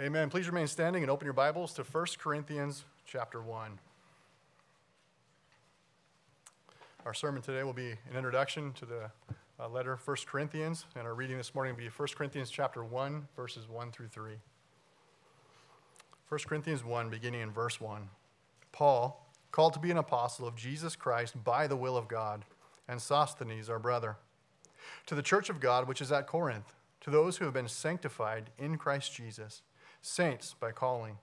Amen. 0.00 0.30
Please 0.30 0.46
remain 0.46 0.66
standing 0.66 1.02
and 1.02 1.10
open 1.10 1.26
your 1.26 1.34
Bibles 1.34 1.74
to 1.74 1.82
1 1.82 2.06
Corinthians 2.18 2.86
chapter 3.04 3.42
1. 3.42 3.78
Our 7.04 7.12
sermon 7.12 7.42
today 7.42 7.64
will 7.64 7.74
be 7.74 7.90
an 7.90 8.16
introduction 8.16 8.72
to 8.72 8.86
the 8.86 9.10
uh, 9.62 9.68
letter 9.68 9.98
1 10.02 10.16
Corinthians, 10.26 10.86
and 10.96 11.06
our 11.06 11.12
reading 11.12 11.36
this 11.36 11.54
morning 11.54 11.74
will 11.74 11.82
be 11.82 11.90
1 11.90 12.08
Corinthians 12.16 12.48
chapter 12.48 12.82
1, 12.82 13.28
verses 13.36 13.68
1 13.68 13.90
through 13.90 14.08
3. 14.08 14.32
1 16.30 16.40
Corinthians 16.46 16.82
1, 16.82 17.10
beginning 17.10 17.42
in 17.42 17.50
verse 17.50 17.78
1. 17.78 18.08
Paul, 18.72 19.30
called 19.52 19.74
to 19.74 19.80
be 19.80 19.90
an 19.90 19.98
apostle 19.98 20.48
of 20.48 20.56
Jesus 20.56 20.96
Christ 20.96 21.44
by 21.44 21.66
the 21.66 21.76
will 21.76 21.98
of 21.98 22.08
God, 22.08 22.46
and 22.88 23.02
Sosthenes, 23.02 23.68
our 23.68 23.78
brother, 23.78 24.16
to 25.04 25.14
the 25.14 25.20
church 25.20 25.50
of 25.50 25.60
God 25.60 25.86
which 25.86 26.00
is 26.00 26.10
at 26.10 26.26
Corinth, 26.26 26.72
to 27.02 27.10
those 27.10 27.36
who 27.36 27.44
have 27.44 27.52
been 27.52 27.68
sanctified 27.68 28.48
in 28.56 28.78
Christ 28.78 29.14
Jesus, 29.14 29.60
saints 30.02 30.54
by 30.58 30.72
calling, 30.72 31.18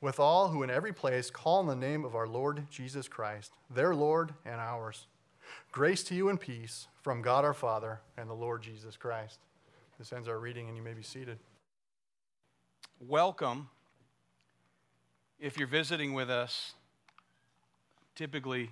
with 0.00 0.18
all 0.20 0.48
who 0.48 0.62
in 0.62 0.70
every 0.70 0.92
place 0.92 1.30
call 1.30 1.58
on 1.58 1.66
the 1.66 1.74
name 1.74 2.04
of 2.04 2.14
our 2.14 2.26
Lord 2.26 2.66
Jesus 2.70 3.08
Christ, 3.08 3.52
their 3.70 3.94
Lord 3.94 4.34
and 4.44 4.60
ours. 4.60 5.06
Grace 5.70 6.02
to 6.04 6.14
you 6.14 6.28
and 6.28 6.40
peace 6.40 6.88
from 7.02 7.22
God 7.22 7.44
our 7.44 7.54
Father 7.54 8.00
and 8.16 8.28
the 8.28 8.34
Lord 8.34 8.62
Jesus 8.62 8.96
Christ. 8.96 9.38
This 9.98 10.12
ends 10.12 10.28
our 10.28 10.38
reading, 10.38 10.68
and 10.68 10.76
you 10.76 10.82
may 10.82 10.94
be 10.94 11.02
seated. 11.02 11.38
Welcome 13.00 13.68
if 15.42 15.58
you're 15.58 15.66
visiting 15.66 16.12
with 16.12 16.30
us, 16.30 16.74
typically 18.14 18.70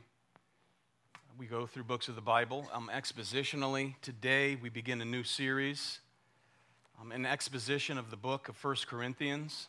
we 1.36 1.46
go 1.46 1.66
through 1.66 1.82
books 1.82 2.06
of 2.06 2.14
the 2.14 2.20
Bible 2.20 2.70
um, 2.72 2.88
expositionally. 2.94 3.96
Today 4.02 4.54
we 4.54 4.68
begin 4.68 5.00
a 5.00 5.04
new 5.04 5.24
series, 5.24 5.98
um, 7.00 7.12
an 7.12 7.24
exposition 7.24 7.98
of 7.98 8.10
the 8.10 8.16
book 8.16 8.48
of 8.48 8.56
First 8.56 8.86
Corinthians. 8.86 9.68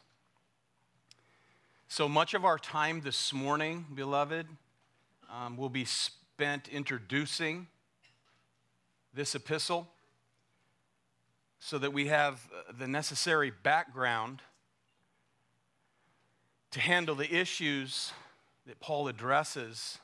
So 1.88 2.10
much 2.10 2.34
of 2.34 2.46
our 2.46 2.58
time 2.58 3.02
this 3.02 3.32
morning, 3.32 3.86
beloved, 3.94 4.48
um, 5.30 5.56
will 5.56 5.70
be 5.70 5.86
spent 5.86 6.68
introducing 6.68 7.68
this 9.14 9.36
epistle 9.36 9.88
so 11.60 11.78
that 11.78 11.94
we 11.94 12.08
have 12.08 12.50
uh, 12.54 12.74
the 12.78 12.88
necessary 12.88 13.52
background 13.52 14.42
to 16.72 16.80
handle 16.80 17.16
the 17.16 17.34
issues 17.34 18.12
that 18.66 18.80
Paul 18.80 19.08
addresses 19.08 20.00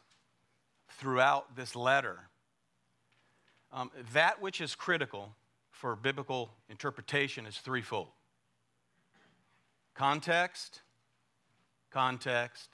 throughout 0.99 1.55
this 1.55 1.75
letter. 1.75 2.19
Um, 3.73 3.91
that 4.13 4.41
which 4.41 4.61
is 4.61 4.75
critical 4.75 5.33
for 5.77 5.95
biblical 5.95 6.49
interpretation 6.69 7.45
is 7.45 7.57
threefold 7.57 8.07
context, 9.93 10.81
context, 11.91 12.69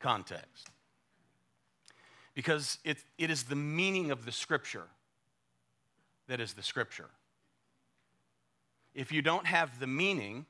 context. 0.00 0.68
Because 2.34 2.78
it, 2.84 2.98
it 3.18 3.30
is 3.30 3.44
the 3.44 3.56
meaning 3.56 4.10
of 4.10 4.24
the 4.24 4.32
scripture 4.32 4.88
that 6.26 6.40
is 6.40 6.54
the 6.54 6.62
scripture. 6.62 7.10
If 8.94 9.12
you 9.12 9.22
don't 9.22 9.46
have 9.46 9.78
the 9.78 9.86
meaning, 9.86 10.46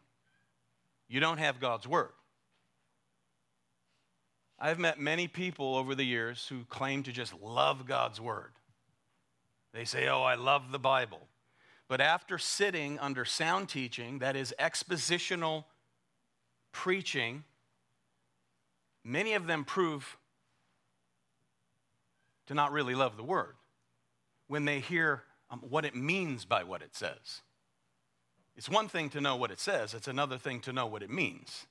you 1.09 1.21
don't 1.21 1.39
have 1.39 1.61
God's 1.61 1.87
Word. 1.87 2.13
I've 4.59 4.79
met 4.79 4.99
many 4.99 5.29
people 5.29 5.77
over 5.77 5.95
the 5.95 6.05
years 6.05 6.47
who 6.49 6.65
claim 6.65 7.03
to 7.03 7.13
just 7.13 7.35
love 7.43 7.87
God's 7.87 8.21
Word. 8.21 8.53
They 9.75 9.85
say, 9.85 10.09
Oh, 10.09 10.23
I 10.23 10.37
love 10.37 10.71
the 10.71 10.79
Bible. 10.79 11.21
But 11.89 12.01
after 12.01 12.39
sitting 12.39 12.99
under 13.01 13.27
sound 13.27 13.69
teaching, 13.69 14.21
that 14.21 14.37
is 14.37 14.55
expositional 14.59 15.65
preaching, 16.73 17.45
many 19.05 19.35
of 19.35 19.47
them 19.47 19.65
prove 19.65 20.17
to 22.47 22.55
not 22.55 22.73
really 22.73 22.95
love 22.95 23.17
the 23.17 23.23
Word 23.23 23.57
when 24.47 24.65
they 24.65 24.81
hear 24.81 25.23
um, 25.51 25.61
what 25.69 25.85
it 25.85 25.95
means 25.95 26.45
by 26.45 26.63
what 26.63 26.81
it 26.81 26.95
says. 26.95 27.43
It's 28.57 28.69
one 28.69 28.89
thing 28.89 29.11
to 29.11 29.21
know 29.21 29.37
what 29.37 29.51
it 29.51 29.59
says, 29.59 29.93
it's 29.93 30.09
another 30.09 30.39
thing 30.39 30.61
to 30.61 30.73
know 30.73 30.87
what 30.87 31.03
it 31.03 31.11
means. 31.11 31.67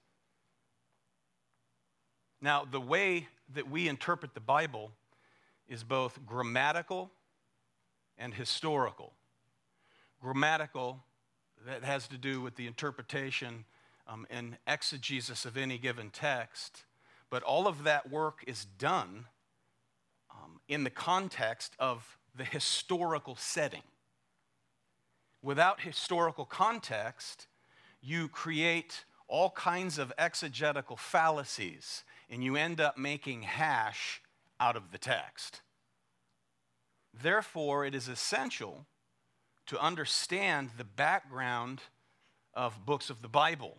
Now, 2.42 2.66
the 2.70 2.82
way 2.82 3.30
that 3.54 3.70
we 3.70 3.88
interpret 3.88 4.34
the 4.34 4.42
Bible 4.42 4.92
is 5.70 5.84
both 5.86 6.20
grammatical 6.26 7.10
and 8.18 8.34
historical. 8.34 9.14
Grammatical, 10.22 11.04
that 11.66 11.84
has 11.84 12.08
to 12.08 12.18
do 12.18 12.42
with 12.42 12.56
the 12.56 12.68
interpretation 12.68 13.66
um, 14.08 14.26
and 14.30 14.58
exegesis 14.68 15.46
of 15.46 15.58
any 15.58 15.78
given 15.78 16.10
text, 16.10 16.84
but 17.30 17.44
all 17.44 17.68
of 17.68 17.84
that 17.84 18.10
work 18.10 18.44
is 18.48 18.66
done 18.66 19.26
um, 20.32 20.60
in 20.68 20.84
the 20.84 20.90
context 20.90 21.74
of 21.80 22.18
the 22.36 22.44
historical 22.44 23.36
setting 23.36 23.84
without 25.44 25.82
historical 25.82 26.46
context, 26.46 27.48
you 28.02 28.28
create 28.30 29.04
all 29.28 29.52
kinds 29.52 30.00
of 30.00 30.12
exegetical 30.18 30.96
fallacies 30.96 32.04
and 32.30 32.44
you 32.44 32.56
end 32.56 32.80
up 32.80 32.98
making 32.98 33.44
hash 33.44 34.22
out 34.60 34.76
of 34.76 34.92
the 34.92 34.98
text. 34.98 35.62
Therefore, 37.14 37.86
it 37.86 37.94
is 37.94 38.08
essential 38.08 38.86
to 39.68 39.80
understand 39.80 40.72
the 40.78 40.84
background 40.84 41.82
of 42.54 42.86
books 42.86 43.10
of 43.10 43.22
the 43.22 43.28
Bible. 43.28 43.78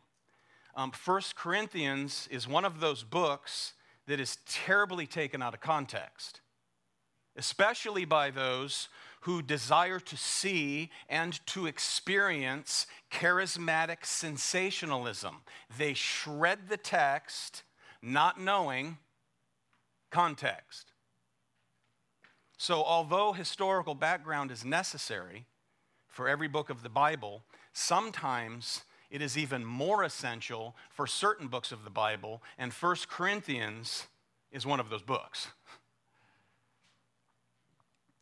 Um, 0.75 0.93
1 1.05 1.21
Corinthians 1.37 2.29
is 2.31 2.49
one 2.49 2.65
of 2.65 2.81
those 2.81 3.05
books 3.05 3.75
that 4.07 4.21
is 4.21 4.39
terribly 4.47 5.07
taken 5.07 5.43
out 5.43 5.55
of 5.55 5.61
context, 5.61 6.41
especially 7.37 8.05
by 8.05 8.31
those 8.31 8.89
who 9.21 9.41
desire 9.41 9.99
to 9.99 10.17
see 10.17 10.91
and 11.09 11.45
to 11.47 11.67
experience 11.67 12.87
charismatic 13.11 14.05
sensationalism. 14.05 15.37
They 15.79 15.95
shred 15.95 16.69
the 16.69 16.77
text 16.77 17.63
not 18.03 18.39
knowing 18.39 18.99
context. 20.11 20.94
So, 22.57 22.83
although 22.85 23.33
historical 23.33 23.95
background 23.95 24.51
is 24.51 24.65
necessary 24.65 25.47
for 26.09 26.29
every 26.29 26.49
book 26.49 26.71
of 26.71 26.83
the 26.83 26.89
Bible, 26.89 27.43
sometimes 27.73 28.85
it 29.11 29.21
is 29.21 29.37
even 29.37 29.65
more 29.65 30.03
essential 30.03 30.77
for 30.91 31.07
certain 31.07 31.49
books 31.49 31.73
of 31.73 31.85
the 31.85 31.91
Bible, 31.91 32.43
and 32.59 32.73
1 32.73 32.97
Corinthians 33.09 34.07
is 34.53 34.65
one 34.65 34.81
of 34.81 34.89
those 34.89 35.03
books. 35.03 35.49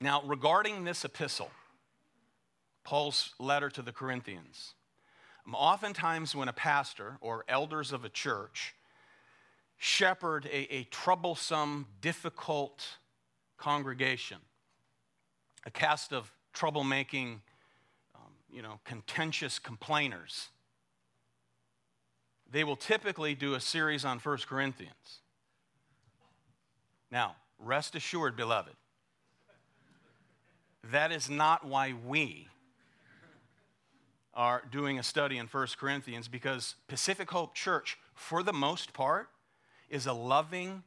Now, 0.00 0.22
regarding 0.25 0.84
this 0.84 1.04
epistle, 1.04 1.50
Paul's 2.84 3.34
letter 3.38 3.70
to 3.70 3.82
the 3.82 3.93
Corinthians, 3.93 4.75
oftentimes 5.53 6.34
when 6.34 6.49
a 6.49 6.53
pastor 6.53 7.19
or 7.20 7.44
elders 7.49 7.93
of 7.93 8.04
a 8.04 8.09
church 8.09 8.75
shepherd 9.78 10.47
a, 10.47 10.75
a 10.75 10.84
troublesome, 10.84 11.87
difficult 12.00 12.99
congregation, 13.62 14.39
a 15.65 15.71
cast 15.71 16.12
of 16.12 16.33
troublemaking, 16.53 17.39
um, 18.17 18.33
you 18.53 18.61
know, 18.61 18.81
contentious 18.84 19.61
complainers, 19.61 20.49
they 22.50 22.65
will 22.65 22.75
typically 22.75 23.37
do 23.37 23.55
a 23.55 23.61
series 23.61 24.05
on 24.05 24.19
1 24.19 24.39
Corinthians. 24.49 25.21
Now, 27.12 27.37
rest 27.61 27.95
assured, 27.95 28.37
beloved, 28.37 28.75
that 30.91 31.12
is 31.12 31.31
not 31.31 31.65
why 31.65 31.94
we 32.05 32.49
are 34.34 34.65
doing 34.73 34.99
a 34.99 35.05
study 35.05 35.38
in 35.38 35.47
1 35.47 35.67
Corinthians 35.79 36.26
because 36.26 36.75
Pacific 36.88 37.31
Hope 37.31 37.55
Church, 37.55 37.97
for 38.12 38.43
the 38.43 38.53
most 38.53 38.93
part, 38.93 39.29
is 39.88 40.06
a 40.06 40.12
loving, 40.12 40.82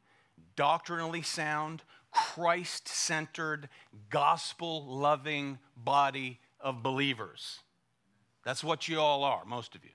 doctrinally 0.58 1.22
sound, 1.22 1.82
Christ 2.16 2.88
centered, 2.88 3.68
gospel 4.10 4.86
loving 4.86 5.60
body 5.76 6.40
of 6.62 6.82
believers. 6.82 7.60
That's 8.46 8.64
what 8.64 8.88
you 8.88 9.02
all 9.02 9.26
are, 9.26 9.44
most 9.44 9.76
of 9.76 9.84
you. 9.84 9.92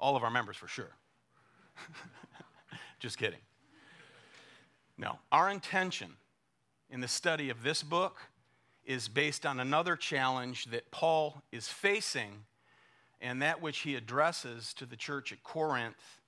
All 0.00 0.16
of 0.16 0.24
our 0.24 0.30
members, 0.30 0.56
for 0.56 0.66
sure. 0.66 0.96
Just 3.00 3.18
kidding. 3.18 3.40
No, 4.96 5.18
our 5.30 5.50
intention 5.50 6.14
in 6.88 7.02
the 7.02 7.08
study 7.08 7.50
of 7.50 7.62
this 7.62 7.82
book 7.82 8.16
is 8.82 9.08
based 9.08 9.44
on 9.44 9.60
another 9.60 9.94
challenge 9.94 10.66
that 10.66 10.90
Paul 10.90 11.42
is 11.52 11.68
facing 11.68 12.44
and 13.20 13.42
that 13.42 13.60
which 13.60 13.80
he 13.80 13.94
addresses 13.94 14.72
to 14.74 14.86
the 14.86 14.96
church 14.96 15.32
at 15.32 15.42
Corinth 15.42 16.20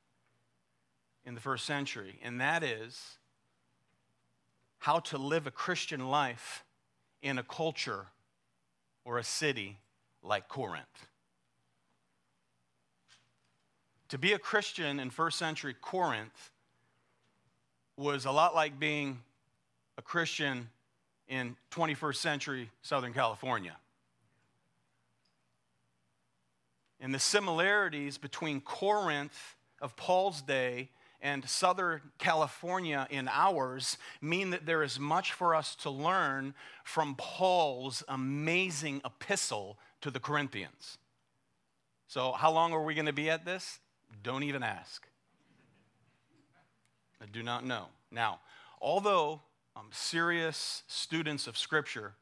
in 1.24 1.34
the 1.34 1.40
first 1.40 1.64
century, 1.64 2.18
and 2.22 2.38
that 2.42 2.62
is 2.62 3.17
how 4.78 5.00
to 5.00 5.18
live 5.18 5.46
a 5.46 5.50
Christian 5.50 6.08
life 6.08 6.64
in 7.22 7.38
a 7.38 7.42
culture 7.42 8.06
or 9.04 9.18
a 9.18 9.24
city 9.24 9.78
like 10.22 10.48
Corinth. 10.48 11.08
To 14.08 14.18
be 14.18 14.32
a 14.32 14.38
Christian 14.38 15.00
in 15.00 15.10
first 15.10 15.38
century 15.38 15.74
Corinth 15.80 16.50
was 17.96 18.24
a 18.24 18.30
lot 18.30 18.54
like 18.54 18.78
being 18.78 19.18
a 19.98 20.02
Christian 20.02 20.70
in 21.26 21.56
21st 21.72 22.16
century 22.16 22.70
Southern 22.80 23.12
California. 23.12 23.76
And 27.00 27.14
the 27.14 27.18
similarities 27.18 28.18
between 28.18 28.60
Corinth 28.60 29.56
of 29.80 29.94
Paul's 29.96 30.42
day 30.42 30.88
and 31.20 31.48
Southern 31.48 32.00
California 32.18 33.06
in 33.10 33.28
ours 33.28 33.98
mean 34.20 34.50
that 34.50 34.66
there 34.66 34.82
is 34.82 35.00
much 35.00 35.32
for 35.32 35.54
us 35.54 35.74
to 35.76 35.90
learn 35.90 36.54
from 36.84 37.16
Paul's 37.16 38.02
amazing 38.08 39.00
epistle 39.04 39.78
to 40.00 40.10
the 40.10 40.20
Corinthians. 40.20 40.98
So, 42.06 42.32
how 42.32 42.52
long 42.52 42.72
are 42.72 42.82
we 42.82 42.94
going 42.94 43.06
to 43.06 43.12
be 43.12 43.28
at 43.28 43.44
this? 43.44 43.80
Don't 44.22 44.42
even 44.42 44.62
ask. 44.62 45.06
I 47.20 47.26
do 47.26 47.42
not 47.42 47.64
know. 47.64 47.86
Now, 48.10 48.40
although 48.80 49.42
um, 49.76 49.88
serious 49.90 50.82
students 50.86 51.46
of 51.46 51.58
Scripture 51.58 52.14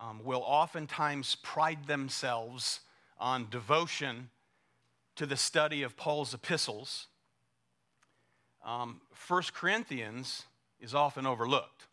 um, 0.00 0.20
will 0.22 0.42
oftentimes 0.44 1.36
pride 1.42 1.86
themselves 1.86 2.80
on 3.18 3.48
devotion 3.50 4.30
to 5.14 5.26
the 5.26 5.36
study 5.36 5.82
of 5.82 5.96
Paul's 5.96 6.34
epistles, 6.34 7.06
um, 8.66 9.00
1 9.28 9.42
Corinthians 9.54 10.42
is 10.80 10.94
often 10.94 11.24
overlooked. 11.24 11.86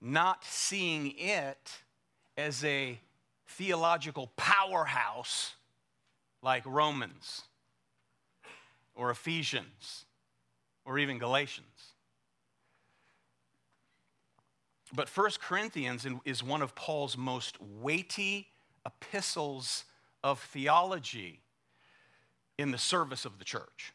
Not 0.00 0.44
seeing 0.44 1.14
it 1.16 1.70
as 2.36 2.64
a 2.64 2.98
theological 3.46 4.32
powerhouse 4.36 5.54
like 6.42 6.64
Romans 6.66 7.42
or 8.96 9.10
Ephesians 9.10 10.06
or 10.84 10.98
even 10.98 11.18
Galatians. 11.18 11.66
But 14.92 15.08
First 15.08 15.40
Corinthians 15.40 16.04
is 16.24 16.42
one 16.42 16.62
of 16.62 16.74
Paul's 16.74 17.16
most 17.16 17.56
weighty 17.62 18.48
epistles 18.84 19.84
of 20.24 20.40
theology 20.40 21.40
in 22.58 22.70
the 22.70 22.78
service 22.78 23.24
of 23.24 23.38
the 23.38 23.44
church. 23.44 23.92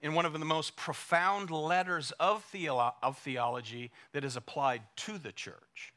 In 0.00 0.14
one 0.14 0.26
of 0.26 0.32
the 0.32 0.44
most 0.44 0.76
profound 0.76 1.50
letters 1.50 2.12
of, 2.18 2.44
theolo- 2.52 2.94
of 3.02 3.16
theology 3.18 3.90
that 4.12 4.24
is 4.24 4.36
applied 4.36 4.82
to 4.96 5.16
the 5.16 5.32
church. 5.32 5.92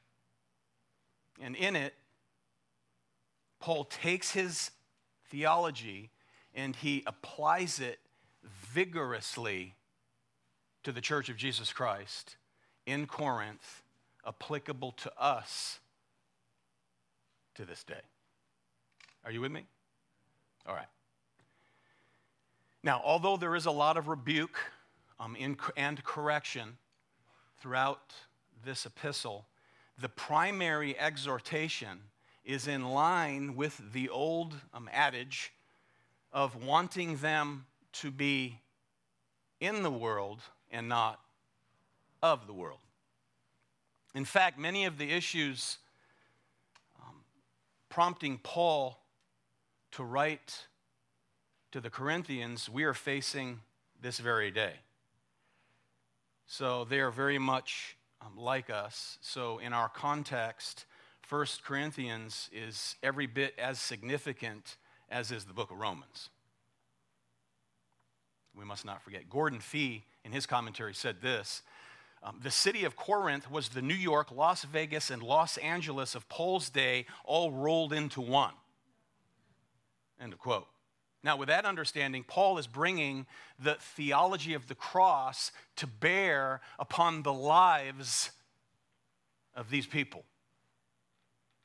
And 1.42 1.56
in 1.56 1.76
it, 1.76 1.96
Paul 3.60 3.86
takes 3.86 4.32
his 4.32 4.72
theology 5.30 6.12
and 6.54 6.76
he 6.76 7.04
applies 7.06 7.80
it 7.80 8.00
vigorously 8.44 9.74
to 10.84 10.92
the 10.92 11.02
church 11.02 11.30
of 11.30 11.36
Jesus 11.36 11.74
Christ 11.74 12.38
in 12.86 13.08
Corinth, 13.08 13.82
applicable 14.26 14.92
to 14.92 15.12
us 15.20 15.80
to 17.56 17.66
this 17.66 17.84
day. 17.84 18.02
Are 19.24 19.32
you 19.32 19.42
with 19.42 19.52
me? 19.52 19.66
All 20.68 20.74
right. 20.74 20.88
Now, 22.84 23.02
although 23.04 23.38
there 23.38 23.56
is 23.56 23.66
a 23.66 23.72
lot 23.72 23.98
of 23.98 24.08
rebuke 24.08 24.58
um, 25.20 25.36
in, 25.36 25.58
and 25.78 26.04
correction 26.04 26.78
throughout 27.60 28.14
this 28.64 28.86
epistle, 28.86 29.46
the 30.00 30.10
primary 30.10 30.98
exhortation 30.98 32.00
is 32.44 32.68
in 32.68 32.84
line 32.86 33.56
with 33.56 33.82
the 33.94 34.10
old 34.10 34.54
um, 34.74 34.90
adage 34.92 35.52
of 36.32 36.64
wanting 36.64 37.18
them 37.18 37.66
to 37.94 38.12
be 38.12 38.60
in 39.60 39.84
the 39.84 39.92
world 39.92 40.42
and 40.70 40.90
not 40.90 41.20
of 42.22 42.46
the 42.46 42.54
world. 42.54 42.80
In 44.14 44.26
fact, 44.26 44.60
many 44.60 44.86
of 44.86 44.98
the 44.98 45.12
issues 45.12 45.78
um, 47.02 47.16
prompting 47.90 48.38
Paul 48.38 49.00
to 49.96 50.04
write 50.04 50.68
to 51.72 51.80
the 51.80 51.90
Corinthians, 51.90 52.70
we 52.70 52.84
are 52.84 52.94
facing 52.94 53.62
this 54.02 54.20
very 54.20 54.52
day. 54.52 54.74
So 56.48 56.84
they 56.84 57.00
are 57.00 57.12
very 57.12 57.40
much 57.40 57.96
um, 58.20 58.34
like 58.38 58.70
us. 58.70 59.18
So, 59.22 59.58
in 59.60 59.72
our 59.72 59.88
context, 59.88 60.86
First 61.22 61.64
Corinthians 61.64 62.50
is 62.52 62.96
every 63.02 63.26
bit 63.26 63.54
as 63.58 63.80
significant 63.80 64.76
as 65.10 65.32
is 65.32 65.46
the 65.46 65.54
book 65.54 65.72
of 65.72 65.78
Romans. 65.78 66.30
We 68.54 68.66
must 68.66 68.84
not 68.84 69.02
forget. 69.02 69.30
Gordon 69.30 69.60
Fee, 69.60 70.04
in 70.26 70.34
his 70.34 70.46
commentary, 70.46 70.94
said 70.94 71.22
this 71.22 71.62
um, 72.22 72.42
The 72.44 72.52
city 72.52 72.84
of 72.84 72.98
Corinth 72.98 73.50
was 73.50 73.70
the 73.70 73.82
New 73.82 73.96
York, 73.96 74.30
Las 74.32 74.66
Vegas, 74.66 75.10
and 75.10 75.24
Los 75.24 75.56
Angeles 75.58 76.16
of 76.16 76.28
Paul's 76.28 76.70
day, 76.70 77.06
all 77.24 77.52
rolled 77.52 77.94
into 77.94 78.20
one. 78.20 78.54
End 80.22 80.34
of 80.34 80.40
quote. 80.40 80.68
Now, 81.24 81.38
with 81.38 81.48
that 81.48 81.66
understanding, 81.66 82.24
Paul 82.28 82.58
is 82.58 82.68
bringing 82.68 83.26
the 83.58 83.76
theology 83.80 84.54
of 84.54 84.68
the 84.68 84.76
cross 84.76 85.52
to 85.78 85.88
bear 85.88 86.62
upon 86.78 87.24
the 87.24 87.34
lives 87.34 88.32
of 89.56 89.70
these 89.70 89.88
people 89.88 90.24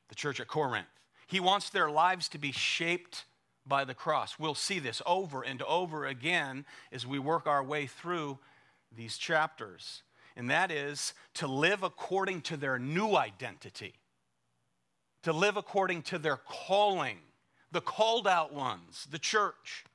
the 0.09 0.15
church 0.15 0.41
at 0.41 0.47
Corinth. 0.47 0.87
He 1.25 1.39
wants 1.39 1.69
their 1.69 1.89
lives 1.89 2.27
to 2.29 2.37
be 2.37 2.51
shaped 2.51 3.23
by 3.65 3.85
the 3.85 3.93
cross. 3.93 4.37
We'll 4.37 4.55
see 4.55 4.77
this 4.77 5.01
over 5.05 5.41
and 5.41 5.61
over 5.61 6.05
again 6.05 6.65
as 6.91 7.07
we 7.07 7.17
work 7.17 7.47
our 7.47 7.63
way 7.63 7.87
through 7.87 8.37
these 8.93 9.17
chapters. 9.17 10.03
And 10.35 10.49
that 10.49 10.69
is 10.69 11.13
to 11.35 11.47
live 11.47 11.81
according 11.83 12.41
to 12.41 12.57
their 12.57 12.77
new 12.77 13.15
identity, 13.15 13.93
to 15.23 15.31
live 15.31 15.55
according 15.55 16.01
to 16.03 16.17
their 16.17 16.37
calling, 16.37 17.19
the 17.71 17.81
called 17.81 18.27
out 18.27 18.53
ones, 18.53 19.07
the 19.09 19.19
church. 19.19 19.85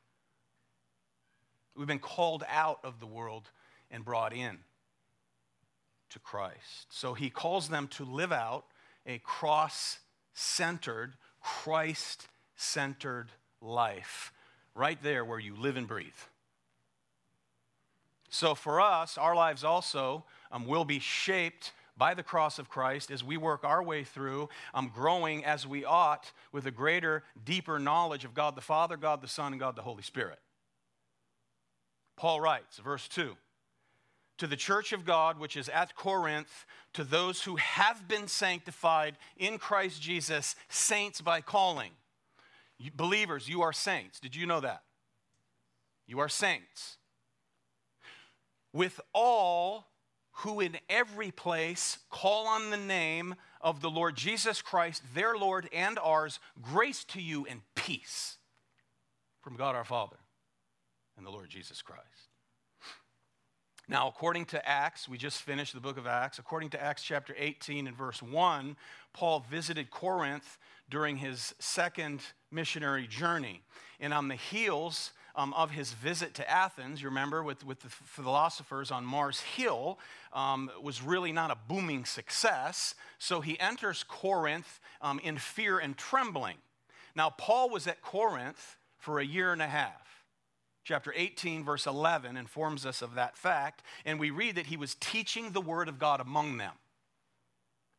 We've 1.76 1.87
been 1.87 1.99
called 1.99 2.44
out 2.49 2.81
of 2.84 3.00
the 3.00 3.06
world 3.06 3.50
and 3.90 4.05
brought 4.05 4.32
in 4.32 4.58
to 6.11 6.19
Christ. 6.19 6.87
So 6.88 7.14
he 7.14 7.31
calls 7.31 7.69
them 7.69 7.88
to 7.88 8.05
live 8.05 8.32
out 8.32 8.64
a 9.05 9.19
cross 9.19 9.99
centered, 10.32 11.15
Christ 11.41 12.29
centered 12.56 13.31
life, 13.60 14.32
right 14.74 15.01
there 15.03 15.24
where 15.24 15.39
you 15.39 15.55
live 15.55 15.77
and 15.77 15.86
breathe. 15.86 16.08
So 18.29 18.55
for 18.55 18.81
us, 18.81 19.17
our 19.19 19.34
lives 19.34 19.65
also 19.65 20.24
um, 20.51 20.67
will 20.67 20.84
be 20.84 20.98
shaped 20.98 21.72
by 21.96 22.15
the 22.15 22.22
cross 22.22 22.58
of 22.58 22.69
Christ 22.69 23.10
as 23.10 23.24
we 23.24 23.36
work 23.36 23.65
our 23.65 23.82
way 23.82 24.05
through, 24.05 24.48
um, 24.74 24.91
growing 24.94 25.44
as 25.44 25.67
we 25.67 25.84
ought 25.84 26.31
with 26.53 26.67
a 26.67 26.70
greater, 26.70 27.24
deeper 27.44 27.79
knowledge 27.79 28.24
of 28.24 28.34
God 28.34 28.55
the 28.55 28.60
Father, 28.60 28.96
God 28.96 29.22
the 29.22 29.29
Son, 29.29 29.53
and 29.53 29.60
God 29.60 29.76
the 29.76 29.82
Holy 29.82 30.03
Spirit. 30.03 30.38
Paul 32.17 32.41
writes, 32.41 32.79
verse 32.79 33.08
2 33.08 33.36
to 34.38 34.46
the 34.46 34.56
church 34.56 34.93
of 34.93 35.05
God 35.05 35.38
which 35.38 35.56
is 35.56 35.69
at 35.69 35.94
Corinth, 35.94 36.67
to 36.93 37.05
those 37.05 37.43
who 37.43 37.56
have 37.56 38.06
been 38.08 38.29
sanctified 38.29 39.17
in 39.36 39.58
Christ 39.58 40.00
Jesus, 40.00 40.56
saints 40.69 41.20
by 41.20 41.41
calling. 41.41 41.93
You, 42.79 42.91
believers, 42.94 43.48
you 43.48 43.62
are 43.62 43.72
saints. 43.72 44.20
Did 44.20 44.36
you 44.36 44.46
know 44.46 44.60
that? 44.60 44.82
You 46.06 46.19
are 46.20 46.29
saints. 46.29 46.98
With 48.72 49.00
all 49.15 49.86
who 50.40 50.60
in 50.60 50.76
every 50.88 51.31
place 51.31 51.98
call 52.10 52.46
on 52.46 52.70
the 52.70 52.76
name 52.76 53.34
of 53.60 53.81
the 53.81 53.90
Lord 53.90 54.16
Jesus 54.16 54.60
Christ, 54.60 55.02
their 55.14 55.36
Lord 55.36 55.69
and 55.72 55.98
ours, 55.98 56.40
grace 56.60 57.05
to 57.05 57.22
you 57.22 57.46
and 57.48 57.62
peace 57.74 58.36
from 59.40 59.56
God 59.56 59.74
our 59.74 59.84
Father 59.84 60.16
and 61.16 61.24
the 61.24 61.31
Lord 61.31 61.48
Jesus 61.48 61.81
Christ. 61.81 62.02
Now, 63.88 64.08
according 64.08 64.46
to 64.46 64.69
Acts, 64.69 65.08
we 65.08 65.16
just 65.16 65.43
finished 65.43 65.72
the 65.72 65.81
book 65.81 65.96
of 65.96 66.06
Acts. 66.06 66.38
According 66.38 66.70
to 66.70 66.82
Acts 66.82 67.02
chapter 67.02 67.34
18 67.38 67.86
and 67.86 67.96
verse 67.96 68.20
1, 68.20 68.76
Paul 69.12 69.44
visited 69.48 69.90
Corinth 69.90 70.58
during 70.90 71.16
his 71.16 71.55
second 71.60 72.20
missionary 72.50 73.06
journey. 73.06 73.62
And 74.00 74.12
on 74.12 74.28
the 74.28 74.34
heels 74.34 75.12
um, 75.36 75.52
of 75.55 75.70
his 75.70 75.93
visit 75.93 76.34
to 76.34 76.50
Athens, 76.50 77.02
you 77.02 77.08
remember, 77.08 77.43
with, 77.43 77.64
with 77.64 77.81
the 77.81 77.88
philosophers 77.88 78.90
on 78.90 79.05
Mars 79.05 79.40
Hill, 79.40 79.98
um, 80.32 80.70
was 80.82 81.02
really 81.02 81.32
not 81.32 81.50
a 81.50 81.56
booming 81.69 82.05
success. 82.05 82.94
So 83.19 83.40
he 83.40 83.58
enters 83.60 84.02
Corinth 84.02 84.81
um, 85.00 85.19
in 85.20 85.38
fear 85.38 85.78
and 85.78 85.96
trembling. 85.96 86.56
Now, 87.14 87.31
Paul 87.31 87.70
was 87.70 87.86
at 87.86 88.02
Corinth 88.02 88.76
for 88.98 89.20
a 89.20 89.24
year 89.24 89.52
and 89.52 89.62
a 89.62 89.66
half 89.66 90.06
chapter 90.86 91.12
18, 91.16 91.64
verse 91.64 91.84
11, 91.84 92.36
informs 92.36 92.86
us 92.86 93.02
of 93.02 93.16
that 93.16 93.36
fact. 93.36 93.82
And 94.05 94.20
we 94.20 94.31
read 94.31 94.55
that 94.55 94.66
he 94.66 94.76
was 94.76 94.94
teaching 94.94 95.50
the 95.50 95.60
word 95.60 95.88
of 95.88 95.98
God 95.98 96.20
among 96.20 96.58
them, 96.58 96.74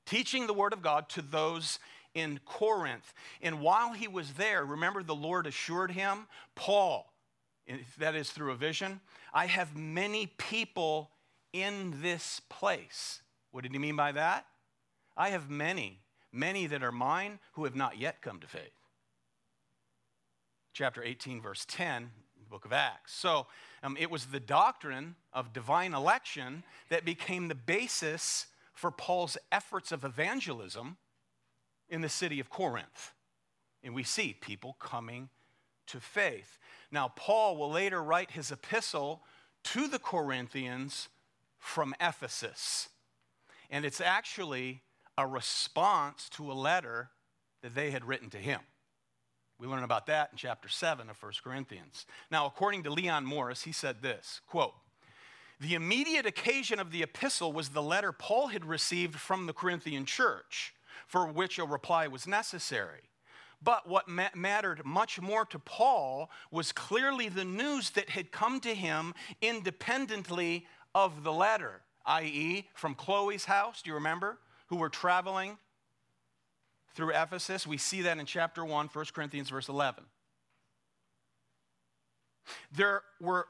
teaching 0.05 0.47
the 0.47 0.53
word 0.53 0.71
of 0.71 0.81
God 0.81 1.09
to 1.09 1.21
those 1.21 1.79
in 2.13 2.39
Corinth. 2.45 3.13
And 3.41 3.59
while 3.59 3.91
he 3.91 4.07
was 4.07 4.33
there, 4.33 4.63
remember 4.63 5.03
the 5.03 5.13
Lord 5.13 5.45
assured 5.47 5.91
him, 5.91 6.27
Paul, 6.55 7.11
that 7.97 8.15
is 8.15 8.29
through 8.29 8.51
a 8.51 8.55
vision, 8.55 9.01
I 9.33 9.45
have 9.47 9.75
many 9.75 10.27
people 10.37 11.11
in 11.53 12.01
this 12.01 12.41
place. 12.49 13.21
What 13.51 13.63
did 13.63 13.73
he 13.73 13.79
mean 13.79 13.95
by 13.95 14.11
that? 14.13 14.45
I 15.15 15.29
have 15.29 15.49
many, 15.49 16.01
many 16.31 16.67
that 16.67 16.83
are 16.83 16.91
mine 16.91 17.39
who 17.53 17.63
have 17.63 17.75
not 17.75 17.97
yet 17.97 18.21
come 18.21 18.39
to 18.39 18.47
faith. 18.47 18.71
Chapter 20.73 21.03
18, 21.03 21.41
verse 21.41 21.65
10, 21.67 22.11
the 22.39 22.49
book 22.49 22.65
of 22.65 22.71
Acts. 22.71 23.13
So 23.13 23.47
um, 23.81 23.97
it 23.99 24.11
was 24.11 24.27
the 24.27 24.39
doctrine 24.39 25.15
of 25.33 25.53
divine 25.53 25.93
election 25.93 26.63
that 26.89 27.03
became 27.03 27.47
the 27.47 27.55
basis 27.55 28.47
for 28.73 28.91
Paul's 28.91 29.37
efforts 29.51 29.91
of 29.91 30.05
evangelism 30.05 30.97
in 31.89 32.01
the 32.01 32.09
city 32.09 32.39
of 32.39 32.49
Corinth. 32.49 33.13
And 33.83 33.95
we 33.95 34.03
see 34.03 34.35
people 34.39 34.77
coming 34.79 35.29
to 35.87 35.99
faith. 35.99 36.57
Now, 36.91 37.09
Paul 37.15 37.57
will 37.57 37.71
later 37.71 38.03
write 38.03 38.31
his 38.31 38.51
epistle 38.51 39.23
to 39.65 39.87
the 39.87 39.99
Corinthians 39.99 41.09
from 41.59 41.93
Ephesus. 41.99 42.89
And 43.69 43.85
it's 43.85 44.01
actually 44.01 44.83
a 45.17 45.27
response 45.27 46.29
to 46.29 46.51
a 46.51 46.53
letter 46.53 47.09
that 47.61 47.75
they 47.75 47.91
had 47.91 48.05
written 48.05 48.29
to 48.29 48.37
him. 48.37 48.61
We 49.59 49.67
learn 49.67 49.83
about 49.83 50.05
that 50.05 50.29
in 50.31 50.37
chapter 50.37 50.69
7 50.69 51.09
of 51.09 51.21
1 51.21 51.31
Corinthians. 51.43 52.05
Now, 52.29 52.45
according 52.45 52.83
to 52.83 52.91
Leon 52.91 53.25
Morris, 53.25 53.63
he 53.63 53.71
said 53.71 54.01
this 54.01 54.41
quote, 54.47 54.75
the 55.59 55.73
immediate 55.73 56.27
occasion 56.27 56.79
of 56.79 56.91
the 56.91 57.01
epistle 57.01 57.51
was 57.51 57.69
the 57.69 57.81
letter 57.81 58.11
Paul 58.11 58.47
had 58.47 58.63
received 58.63 59.15
from 59.15 59.47
the 59.47 59.53
Corinthian 59.53 60.05
church, 60.05 60.75
for 61.07 61.25
which 61.25 61.57
a 61.57 61.65
reply 61.65 62.07
was 62.07 62.27
necessary. 62.27 63.09
But 63.61 63.87
what 63.87 64.07
ma- 64.07 64.29
mattered 64.35 64.85
much 64.85 65.19
more 65.19 65.45
to 65.45 65.59
Paul 65.59 66.29
was 66.51 66.71
clearly 66.71 67.29
the 67.29 67.45
news 67.45 67.91
that 67.91 68.09
had 68.09 68.31
come 68.31 68.59
to 68.61 68.73
him 68.73 69.13
independently 69.41 70.67
of 70.93 71.23
the 71.23 71.33
letter, 71.33 71.81
i.e., 72.05 72.69
from 72.75 72.95
Chloe's 72.95 73.45
house. 73.45 73.81
Do 73.81 73.89
you 73.89 73.95
remember? 73.95 74.39
Who 74.67 74.77
were 74.77 74.89
traveling 74.89 75.57
through 76.97 77.11
Ephesus. 77.11 77.67
We 77.67 77.77
see 77.77 78.01
that 78.01 78.17
in 78.17 78.25
chapter 78.25 78.65
1, 78.65 78.89
1 78.91 79.05
Corinthians, 79.13 79.49
verse 79.49 79.69
11. 79.69 80.03
There 82.71 83.03
were 83.21 83.47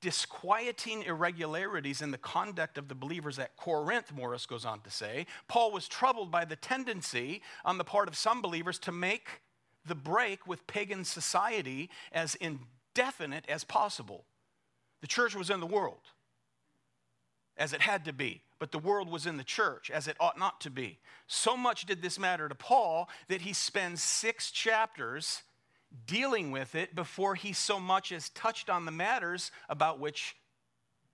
disquieting 0.00 1.02
irregularities 1.02 2.00
in 2.00 2.10
the 2.10 2.18
conduct 2.18 2.78
of 2.78 2.88
the 2.88 2.94
believers 2.94 3.38
at 3.38 3.56
Corinth, 3.56 4.12
Morris 4.12 4.46
goes 4.46 4.64
on 4.64 4.80
to 4.80 4.90
say. 4.90 5.26
Paul 5.46 5.72
was 5.72 5.88
troubled 5.88 6.30
by 6.30 6.44
the 6.46 6.56
tendency 6.56 7.42
on 7.64 7.76
the 7.76 7.84
part 7.84 8.08
of 8.08 8.16
some 8.16 8.40
believers 8.40 8.78
to 8.80 8.92
make 8.92 9.42
the 9.86 9.94
break 9.94 10.46
with 10.46 10.66
pagan 10.66 11.04
society 11.04 11.90
as 12.12 12.34
indefinite 12.36 13.44
as 13.48 13.64
possible. 13.64 14.24
The 15.00 15.06
church 15.06 15.34
was 15.34 15.50
in 15.50 15.60
the 15.60 15.66
world, 15.66 16.00
as 17.56 17.72
it 17.72 17.80
had 17.80 18.04
to 18.06 18.12
be 18.12 18.42
but 18.58 18.72
the 18.72 18.78
world 18.78 19.10
was 19.10 19.26
in 19.26 19.36
the 19.36 19.44
church, 19.44 19.90
as 19.90 20.08
it 20.08 20.16
ought 20.18 20.38
not 20.38 20.60
to 20.62 20.70
be. 20.70 20.98
So 21.26 21.56
much 21.56 21.84
did 21.84 22.02
this 22.02 22.18
matter 22.18 22.48
to 22.48 22.54
Paul 22.54 23.08
that 23.28 23.42
he 23.42 23.52
spends 23.52 24.02
six 24.02 24.50
chapters 24.50 25.42
dealing 26.06 26.50
with 26.50 26.74
it 26.74 26.94
before 26.94 27.34
he 27.34 27.52
so 27.52 27.78
much 27.78 28.12
as 28.12 28.30
touched 28.30 28.70
on 28.70 28.84
the 28.84 28.92
matters 28.92 29.50
about 29.68 30.00
which 30.00 30.36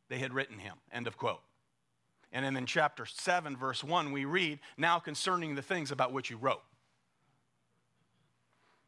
they 0.09 0.19
had 0.19 0.33
written 0.33 0.59
him. 0.59 0.75
End 0.93 1.07
of 1.07 1.17
quote. 1.17 1.43
And 2.33 2.45
then 2.45 2.57
in 2.57 2.65
chapter 2.65 3.05
7, 3.05 3.57
verse 3.57 3.85
1, 3.85 4.13
we 4.13 4.25
read, 4.25 4.59
Now 4.79 4.99
concerning 4.99 5.55
the 5.55 5.63
things 5.63 5.91
about 5.91 6.13
which 6.13 6.31
you 6.31 6.37
wrote. 6.37 6.63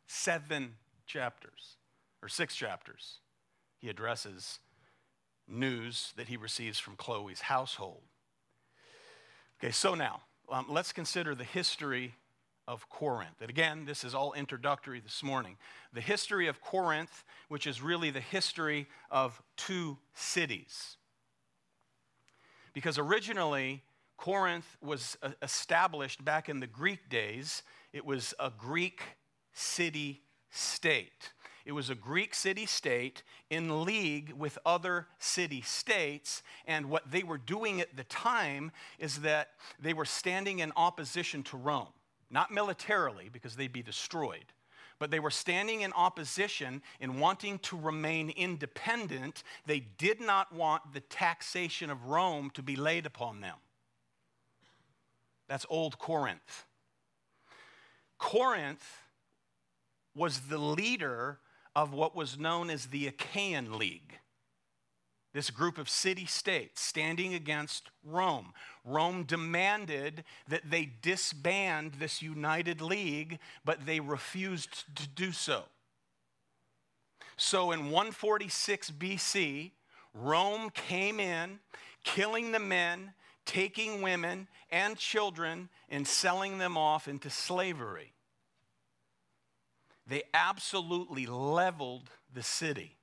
Seven 0.07 0.75
chapters, 1.07 1.77
or 2.23 2.29
six 2.29 2.55
chapters, 2.55 3.19
he 3.79 3.89
addresses 3.89 4.59
news 5.47 6.13
that 6.17 6.29
he 6.29 6.37
receives 6.37 6.79
from 6.79 6.97
Chloe's 6.97 7.43
household. 7.43 8.03
Okay, 9.59 9.73
so 9.73 9.95
now 9.95 10.23
um, 10.51 10.67
let's 10.69 10.93
consider 10.93 11.35
the 11.35 11.45
history 11.45 12.15
of 12.67 12.89
Corinth. 12.89 13.41
And 13.41 13.51
again, 13.51 13.85
this 13.85 14.05
is 14.05 14.15
all 14.15 14.33
introductory 14.33 15.01
this 15.01 15.23
morning. 15.23 15.57
The 15.93 16.01
history 16.01 16.49
of 16.49 16.61
Corinth, 16.61 17.25
which 17.49 17.67
is 17.67 17.83
really 17.83 18.11
the 18.11 18.21
history 18.21 18.89
of 19.11 19.43
two 19.57 19.99
cities. 20.15 20.97
Because 22.73 22.99
originally, 22.99 23.83
Corinth 24.17 24.77
was 24.83 25.19
uh, 25.23 25.31
established 25.43 26.25
back 26.25 26.49
in 26.49 26.61
the 26.61 26.67
Greek 26.67 27.09
days, 27.09 27.63
it 27.93 28.05
was 28.05 28.35
a 28.41 28.51
Greek 28.51 29.03
city 29.55 30.23
state. 30.51 31.33
It 31.65 31.73
was 31.73 31.89
a 31.89 31.95
Greek 31.95 32.35
city 32.35 32.67
state 32.67 33.23
in 33.49 33.85
league 33.85 34.33
with 34.33 34.59
other 34.67 35.07
city 35.19 35.63
states. 35.63 36.43
And 36.67 36.91
what 36.91 37.11
they 37.11 37.23
were 37.23 37.39
doing 37.39 37.81
at 37.81 37.97
the 37.97 38.05
time 38.05 38.71
is 38.99 39.23
that 39.23 39.51
they 39.81 39.95
were 39.95 40.05
standing 40.05 40.59
in 40.59 40.73
opposition 40.77 41.43
to 41.45 41.57
Rome. 41.57 41.89
Not 42.31 42.51
militarily, 42.51 43.31
because 43.33 43.57
they'd 43.57 43.73
be 43.73 43.83
destroyed, 43.83 44.47
but 44.99 45.11
they 45.11 45.21
were 45.21 45.31
standing 45.31 45.83
in 45.83 45.93
opposition 45.93 46.83
in 47.01 47.19
wanting 47.21 47.59
to 47.61 47.79
remain 47.79 48.31
independent. 48.31 49.43
They 49.67 49.81
did 49.81 50.21
not 50.21 50.53
want 50.53 50.93
the 50.93 51.01
taxation 51.01 51.91
of 51.91 52.07
Rome 52.07 52.51
to 52.55 52.63
be 52.63 52.77
laid 52.77 53.07
upon 53.07 53.41
them. 53.41 53.57
That's 55.49 55.67
Old 55.69 55.99
Corinth. 55.99 56.67
Corinth 58.19 59.04
was 60.15 60.41
the 60.41 60.59
leader 60.59 61.39
of 61.75 61.93
what 61.93 62.15
was 62.15 62.39
known 62.39 62.71
as 62.71 62.87
the 62.87 63.07
Achaean 63.07 63.79
League. 63.79 64.19
This 65.33 65.51
group 65.51 65.79
of 65.79 65.89
city 65.89 66.27
states 66.27 66.81
standing 66.81 67.35
against 67.35 67.91
Rome. 68.05 68.53
Rome 68.85 69.25
demanded 69.25 70.23
that 70.49 70.71
they 70.71 70.93
disband 71.03 71.95
this 71.95 72.23
united 72.23 72.81
league, 72.81 73.41
but 73.65 73.85
they 73.85 73.99
refused 73.99 74.85
to 74.95 75.09
do 75.09 75.33
so. 75.33 75.65
So 77.37 77.73
in 77.73 77.91
146 77.91 78.93
BC, 78.93 79.73
Rome 80.15 80.71
came 80.71 81.19
in, 81.19 81.59
killing 82.05 82.53
the 82.53 82.61
men, 82.61 83.13
taking 83.45 84.03
women 84.03 84.47
and 84.71 84.97
children, 84.97 85.69
and 85.89 86.07
selling 86.07 86.59
them 86.59 86.79
off 86.79 87.09
into 87.09 87.29
slavery 87.29 88.14
they 90.07 90.23
absolutely 90.33 91.27
leveled 91.27 92.11
the 92.33 92.43
city, 92.43 92.99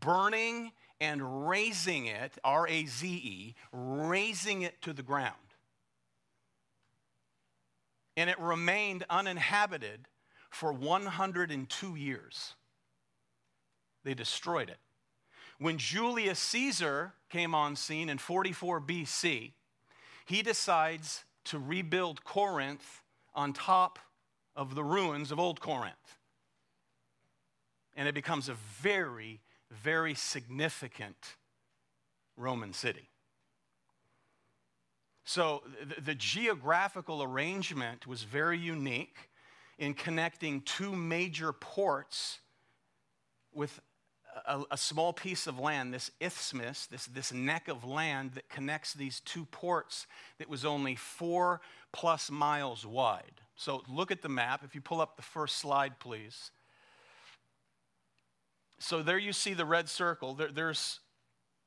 burning 0.00 0.72
and 1.00 1.48
razing 1.48 2.06
it, 2.06 2.32
R 2.42 2.66
A 2.68 2.86
Z 2.86 3.06
E, 3.08 3.54
razing 3.72 4.62
it 4.62 4.82
to 4.82 4.92
the 4.92 5.02
ground. 5.02 5.34
And 8.16 8.28
it 8.28 8.38
remained 8.40 9.04
uninhabited 9.08 10.08
for 10.50 10.72
102 10.72 11.94
years. 11.94 12.54
They 14.04 14.14
destroyed 14.14 14.70
it. 14.70 14.78
When 15.60 15.78
Julius 15.78 16.38
Caesar 16.40 17.14
came 17.30 17.54
on 17.54 17.76
scene 17.76 18.08
in 18.08 18.18
44 18.18 18.80
BC, 18.80 19.52
he 20.24 20.42
decides 20.42 21.24
to 21.44 21.58
rebuild 21.58 22.24
Corinth 22.24 23.02
on 23.34 23.52
top 23.52 23.98
of 24.58 24.74
the 24.74 24.82
ruins 24.82 25.30
of 25.30 25.38
Old 25.38 25.60
Corinth. 25.60 26.18
And 27.96 28.08
it 28.08 28.14
becomes 28.14 28.48
a 28.48 28.54
very, 28.82 29.40
very 29.70 30.14
significant 30.14 31.36
Roman 32.36 32.72
city. 32.72 33.08
So 35.24 35.62
the, 35.96 36.00
the, 36.00 36.14
geographical 36.14 37.22
arrangement 37.22 38.06
was 38.06 38.24
very 38.24 38.58
unique 38.58 39.30
in 39.78 39.94
connecting 39.94 40.62
two 40.62 40.96
major 40.96 41.52
ports 41.52 42.38
with 43.52 43.80
a, 44.46 44.62
a, 44.70 44.76
small 44.76 45.12
piece 45.12 45.46
of 45.46 45.58
land, 45.58 45.92
this 45.92 46.10
isthmus, 46.20 46.86
this, 46.86 47.06
this 47.06 47.32
neck 47.32 47.68
of 47.68 47.84
land 47.84 48.32
that 48.34 48.48
connects 48.48 48.94
these 48.94 49.20
two 49.20 49.44
ports 49.44 50.06
that 50.38 50.48
was 50.48 50.64
only 50.64 50.96
four 50.96 51.60
plus 51.92 52.30
miles 52.30 52.86
wide. 52.86 53.42
So 53.58 53.82
look 53.88 54.12
at 54.12 54.22
the 54.22 54.28
map. 54.28 54.62
If 54.64 54.76
you 54.76 54.80
pull 54.80 55.00
up 55.00 55.16
the 55.16 55.22
first 55.22 55.56
slide, 55.56 55.98
please. 55.98 56.52
So 58.78 59.02
there 59.02 59.18
you 59.18 59.32
see 59.32 59.52
the 59.52 59.64
red 59.64 59.88
circle. 59.88 60.34
There, 60.34 60.52
there's 60.52 61.00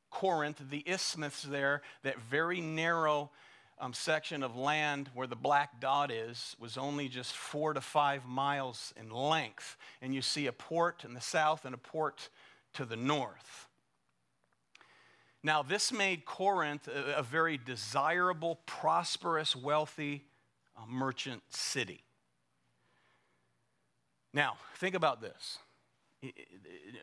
Corinth, 0.10 0.62
the 0.69 0.83
isthmus 0.88 1.41
there, 1.41 1.81
that 2.03 2.17
very 2.21 2.62
narrow 2.62 3.29
um, 3.77 3.91
section 3.91 4.41
of 4.41 4.55
land 4.55 5.10
where 5.13 5.27
the 5.27 5.36
black 5.36 5.81
dot 5.81 6.12
is, 6.12 6.55
was 6.60 6.77
only 6.77 7.10
just 7.10 7.33
four 7.33 7.74
to 7.74 7.81
five 7.81 8.25
miles 8.25 8.93
in 8.98 9.10
length. 9.10 9.75
And 10.01 10.15
you 10.15 10.21
see 10.21 10.48
a 10.48 10.53
port 10.53 11.03
in 11.03 11.13
the 11.13 11.19
south 11.19 11.65
and 11.65 11.75
a 11.75 11.77
port 11.77 12.29
to 12.74 12.86
the 12.86 12.95
north. 12.95 13.67
Now, 15.43 15.62
this 15.62 15.91
made 15.91 16.24
Corinth 16.24 16.88
a, 16.88 17.17
a 17.17 17.24
very 17.24 17.57
desirable, 17.57 18.60
prosperous, 18.65 19.57
wealthy 19.57 20.24
merchant 20.88 21.44
city. 21.50 22.04
Now, 24.34 24.58
think 24.78 24.96
about 24.96 25.22
this. 25.22 25.58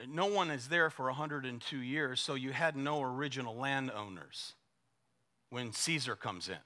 No 0.09 0.27
one 0.27 0.51
is 0.51 0.69
there 0.69 0.91
for 0.91 1.07
102 1.07 1.79
years, 1.79 2.21
so 2.21 2.35
you 2.35 2.53
had 2.53 2.77
no 2.77 3.03
original 3.03 3.57
landowners 3.57 4.55
when 5.51 5.73
Caesar 5.73 6.15
comes 6.15 6.49
in. 6.49 6.59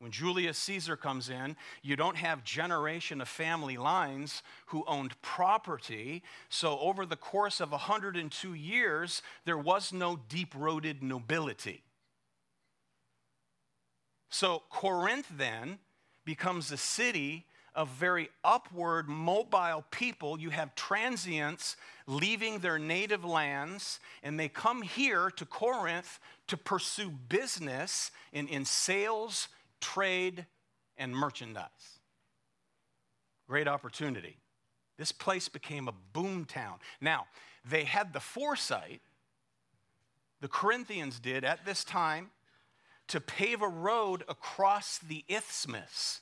When 0.00 0.10
Julius 0.10 0.58
Caesar 0.58 0.96
comes 0.96 1.30
in, 1.30 1.56
you 1.82 1.96
don't 1.96 2.16
have 2.16 2.44
generation 2.44 3.20
of 3.22 3.28
family 3.28 3.78
lines 3.78 4.42
who 4.66 4.84
owned 4.86 5.20
property. 5.22 6.22
So 6.50 6.78
over 6.80 7.06
the 7.06 7.16
course 7.16 7.58
of 7.58 7.70
102 7.70 8.52
years, 8.52 9.22
there 9.46 9.56
was 9.56 9.92
no 9.92 10.18
deep-rooted 10.28 11.02
nobility. 11.02 11.84
So 14.28 14.64
Corinth 14.68 15.28
then 15.34 15.78
becomes 16.24 16.72
a 16.72 16.76
city 16.76 17.46
of 17.74 17.88
very 17.88 18.28
upward, 18.44 19.08
mobile 19.08 19.84
people. 19.90 20.38
You 20.38 20.50
have 20.50 20.74
transients 20.74 21.76
leaving 22.06 22.60
their 22.60 22.78
native 22.78 23.24
lands, 23.24 23.98
and 24.22 24.38
they 24.38 24.48
come 24.48 24.82
here 24.82 25.30
to 25.30 25.44
Corinth 25.44 26.20
to 26.46 26.56
pursue 26.56 27.10
business 27.10 28.10
in, 28.32 28.46
in 28.48 28.64
sales, 28.64 29.48
trade, 29.80 30.46
and 30.96 31.14
merchandise. 31.14 31.98
Great 33.48 33.66
opportunity. 33.66 34.36
This 34.96 35.10
place 35.10 35.48
became 35.48 35.88
a 35.88 35.94
boom 36.12 36.44
town. 36.44 36.78
Now, 37.00 37.26
they 37.68 37.84
had 37.84 38.12
the 38.12 38.20
foresight, 38.20 39.00
the 40.40 40.48
Corinthians 40.48 41.18
did 41.18 41.44
at 41.44 41.64
this 41.64 41.82
time, 41.82 42.30
to 43.08 43.20
pave 43.20 43.62
a 43.62 43.68
road 43.68 44.24
across 44.28 44.98
the 44.98 45.24
isthmus 45.28 46.20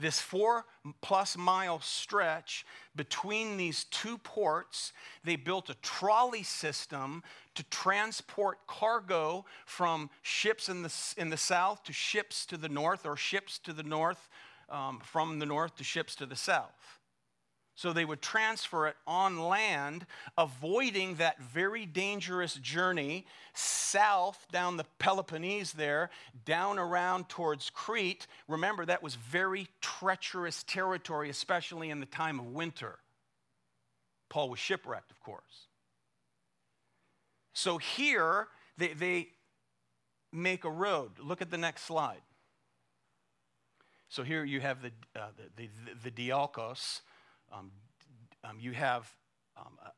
this 0.00 0.20
four 0.20 0.64
plus 1.02 1.36
mile 1.36 1.80
stretch 1.80 2.64
between 2.96 3.56
these 3.56 3.84
two 3.84 4.18
ports, 4.18 4.92
they 5.24 5.36
built 5.36 5.68
a 5.68 5.74
trolley 5.82 6.42
system 6.42 7.22
to 7.54 7.62
transport 7.64 8.58
cargo 8.66 9.44
from 9.66 10.10
ships 10.22 10.68
in 10.68 10.82
the, 10.82 11.14
in 11.16 11.30
the 11.30 11.36
south 11.36 11.84
to 11.84 11.92
ships 11.92 12.46
to 12.46 12.56
the 12.56 12.68
north, 12.68 13.04
or 13.04 13.16
ships 13.16 13.58
to 13.58 13.72
the 13.72 13.82
north 13.82 14.28
um, 14.70 15.00
from 15.02 15.38
the 15.38 15.46
north 15.46 15.76
to 15.76 15.84
ships 15.84 16.14
to 16.16 16.26
the 16.26 16.36
south. 16.36 16.99
So 17.80 17.94
they 17.94 18.04
would 18.04 18.20
transfer 18.20 18.88
it 18.88 18.96
on 19.06 19.40
land, 19.40 20.04
avoiding 20.36 21.14
that 21.14 21.40
very 21.40 21.86
dangerous 21.86 22.56
journey 22.56 23.24
south 23.54 24.46
down 24.52 24.76
the 24.76 24.84
Peloponnese 24.98 25.72
there, 25.72 26.10
down 26.44 26.78
around 26.78 27.30
towards 27.30 27.70
Crete. 27.70 28.26
Remember, 28.48 28.84
that 28.84 29.02
was 29.02 29.14
very 29.14 29.66
treacherous 29.80 30.62
territory, 30.62 31.30
especially 31.30 31.88
in 31.88 32.00
the 32.00 32.06
time 32.06 32.38
of 32.38 32.48
winter. 32.48 32.98
Paul 34.28 34.50
was 34.50 34.58
shipwrecked, 34.58 35.10
of 35.10 35.18
course. 35.20 35.68
So 37.54 37.78
here, 37.78 38.48
they, 38.76 38.88
they 38.88 39.28
make 40.30 40.66
a 40.66 40.70
road. 40.70 41.12
Look 41.18 41.40
at 41.40 41.50
the 41.50 41.56
next 41.56 41.84
slide. 41.84 42.20
So 44.10 44.22
here 44.22 44.44
you 44.44 44.60
have 44.60 44.82
the, 44.82 44.92
uh, 45.18 45.28
the, 45.56 45.70
the, 46.04 46.10
the 46.10 46.10
um, 47.52 47.70
um, 48.44 48.58
you 48.60 48.72
have, 48.72 49.12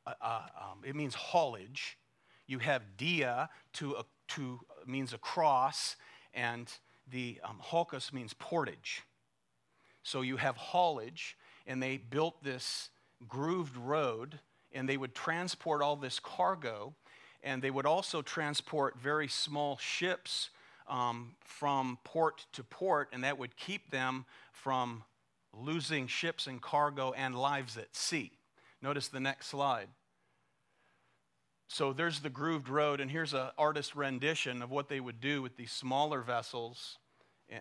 uh, 0.07 0.13
uh, 0.21 0.41
it 0.85 0.97
means 0.97 1.15
haulage. 1.15 1.99
You 2.47 2.59
have 2.59 2.83
dia 2.97 3.49
to, 3.75 3.97
uh, 3.97 4.03
to 4.29 4.61
means 4.87 5.13
across, 5.13 5.97
and 6.35 6.71
the 7.11 7.41
um, 7.45 7.61
means 8.13 8.35
portage. 8.35 9.03
So 10.03 10.23
you 10.23 10.37
have 10.37 10.57
haulage, 10.57 11.37
and 11.67 11.83
they 11.83 11.97
built 11.97 12.43
this 12.43 12.91
grooved 13.29 13.77
road, 13.77 14.41
and 14.73 14.89
they 14.89 14.97
would 14.97 15.15
transport 15.15 15.83
all 15.83 15.97
this 15.97 16.19
cargo, 16.19 16.95
and 17.43 17.63
they 17.63 17.71
would 17.71 17.87
also 17.87 18.23
transport 18.23 18.99
very 18.99 19.29
small 19.29 19.77
ships 19.79 20.51
um, 20.89 21.35
from 21.41 21.99
port 22.05 22.47
to 22.53 22.65
port, 22.65 23.09
and 23.13 23.23
that 23.25 23.39
would 23.39 23.57
keep 23.57 23.91
them 23.91 24.25
from 24.53 25.05
losing 25.55 26.07
ships 26.07 26.47
and 26.47 26.61
cargo 26.61 27.13
and 27.13 27.35
lives 27.35 27.77
at 27.77 27.95
sea. 27.95 28.33
Notice 28.81 29.09
the 29.09 29.21
next 29.21 29.47
slide. 29.47 29.89
So 31.69 31.93
there's 31.93 32.21
the 32.21 32.29
grooved 32.31 32.69
road, 32.69 33.01
and 33.01 33.11
here's 33.11 33.33
an 33.33 33.49
artist 33.57 33.95
rendition 33.95 34.61
of 34.61 34.71
what 34.71 34.89
they 34.89 35.01
would 35.01 35.21
do 35.21 35.41
with 35.41 35.57
these 35.57 35.73
smaller 35.73 36.21
vessels, 36.21 36.99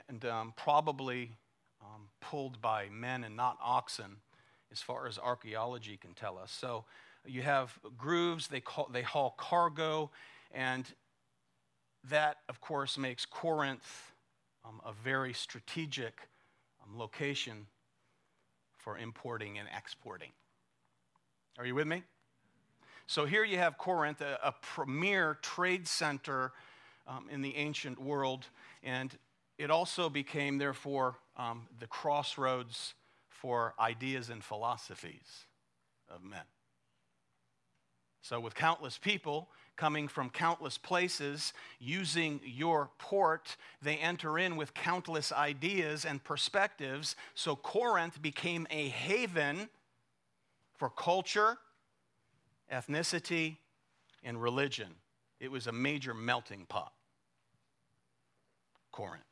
and 0.10 0.25
um, 0.25 0.54
probably 0.58 1.32
um, 1.82 2.10
pulled 2.19 2.62
by 2.62 2.89
men 2.91 3.23
and 3.23 3.36
not 3.36 3.58
oxen, 3.63 4.17
as 4.71 4.82
far 4.82 5.08
as 5.08 5.17
archaeology 5.17 5.97
can 5.97 6.13
tell 6.13 6.38
us. 6.38 6.51
So 6.51 6.86
you 7.25 7.41
have 7.41 7.77
grooves, 7.97 8.47
they, 8.47 8.62
call, 8.62 8.89
they 8.91 9.01
haul 9.01 9.36
cargo, 9.38 10.12
and 10.51 10.86
that, 12.10 12.38
of 12.49 12.60
course, 12.60 12.97
makes 12.97 13.25
Corinth 13.25 14.12
um, 14.65 14.82
a 14.86 14.91
very 14.91 15.34
strategic 15.34 16.27
um, 16.84 16.97
location 16.97 17.67
for 18.83 18.97
importing 18.97 19.57
and 19.57 19.67
exporting. 19.75 20.31
Are 21.57 21.65
you 21.65 21.75
with 21.75 21.87
me? 21.87 22.03
So 23.07 23.25
here 23.25 23.43
you 23.43 23.57
have 23.57 23.77
Corinth, 23.77 24.21
a, 24.21 24.39
a 24.43 24.53
premier 24.61 25.37
trade 25.41 25.87
center 25.87 26.53
um, 27.07 27.27
in 27.29 27.41
the 27.41 27.55
ancient 27.57 28.01
world, 28.01 28.45
and 28.83 29.15
it 29.57 29.69
also 29.69 30.09
became, 30.09 30.57
therefore, 30.57 31.15
um, 31.37 31.67
the 31.79 31.87
crossroads 31.87 32.93
for 33.27 33.73
ideas 33.79 34.29
and 34.29 34.43
philosophies 34.43 35.45
of 36.09 36.23
men. 36.23 36.45
So, 38.21 38.39
with 38.39 38.55
countless 38.55 38.97
people 38.97 39.49
coming 39.81 40.07
from 40.07 40.29
countless 40.29 40.77
places 40.77 41.53
using 41.79 42.39
your 42.45 42.91
port, 42.99 43.57
they 43.81 43.97
enter 43.97 44.37
in 44.37 44.55
with 44.55 44.75
countless 44.75 45.31
ideas 45.31 46.05
and 46.05 46.23
perspectives. 46.23 47.15
So, 47.33 47.55
Corinth 47.55 48.21
became 48.21 48.67
a 48.69 48.89
haven 48.89 49.69
for 50.77 50.87
culture, 50.87 51.57
ethnicity, 52.71 53.57
and 54.23 54.39
religion. 54.39 54.89
It 55.39 55.49
was 55.49 55.65
a 55.65 55.71
major 55.71 56.13
melting 56.13 56.67
pot. 56.69 56.93
Corinth. 58.91 59.23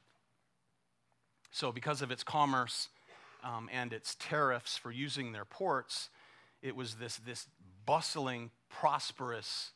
So, 1.52 1.72
because 1.72 2.02
of 2.02 2.10
its 2.10 2.24
commerce 2.24 2.90
um, 3.44 3.70
and 3.72 3.94
its 3.94 4.16
tariffs 4.20 4.78
for 4.78 4.92
using 4.92 5.32
their 5.32 5.46
ports, 5.46 6.10
it 6.64 6.76
was 6.76 6.96
this, 6.96 7.18
this 7.18 7.46
bustling, 7.86 8.50
prosperous 8.68 9.74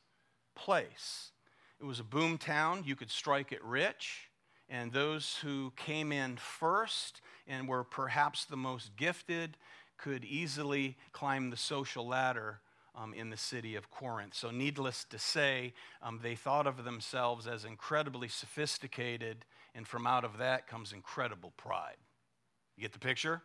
place. 0.55 1.31
It 1.79 1.85
was 1.85 1.99
a 1.99 2.03
boom 2.03 2.37
town. 2.37 2.83
You 2.85 2.95
could 2.95 3.11
strike 3.11 3.51
it 3.51 3.63
rich. 3.63 4.29
And 4.69 4.91
those 4.91 5.37
who 5.37 5.73
came 5.75 6.11
in 6.11 6.37
first 6.37 7.21
and 7.47 7.67
were 7.67 7.83
perhaps 7.83 8.45
the 8.45 8.57
most 8.57 8.95
gifted 8.95 9.57
could 9.97 10.25
easily 10.25 10.97
climb 11.11 11.49
the 11.49 11.57
social 11.57 12.07
ladder 12.07 12.59
um, 12.95 13.13
in 13.13 13.29
the 13.29 13.37
city 13.37 13.75
of 13.75 13.89
Corinth. 13.89 14.33
So, 14.35 14.51
needless 14.51 15.05
to 15.05 15.17
say, 15.17 15.73
um, 16.01 16.19
they 16.21 16.35
thought 16.35 16.67
of 16.67 16.83
themselves 16.83 17.47
as 17.47 17.65
incredibly 17.65 18.27
sophisticated, 18.27 19.45
and 19.73 19.87
from 19.87 20.05
out 20.05 20.23
of 20.23 20.37
that 20.37 20.67
comes 20.67 20.93
incredible 20.93 21.53
pride. 21.57 21.97
You 22.77 22.81
get 22.81 22.93
the 22.93 22.99
picture? 22.99 23.41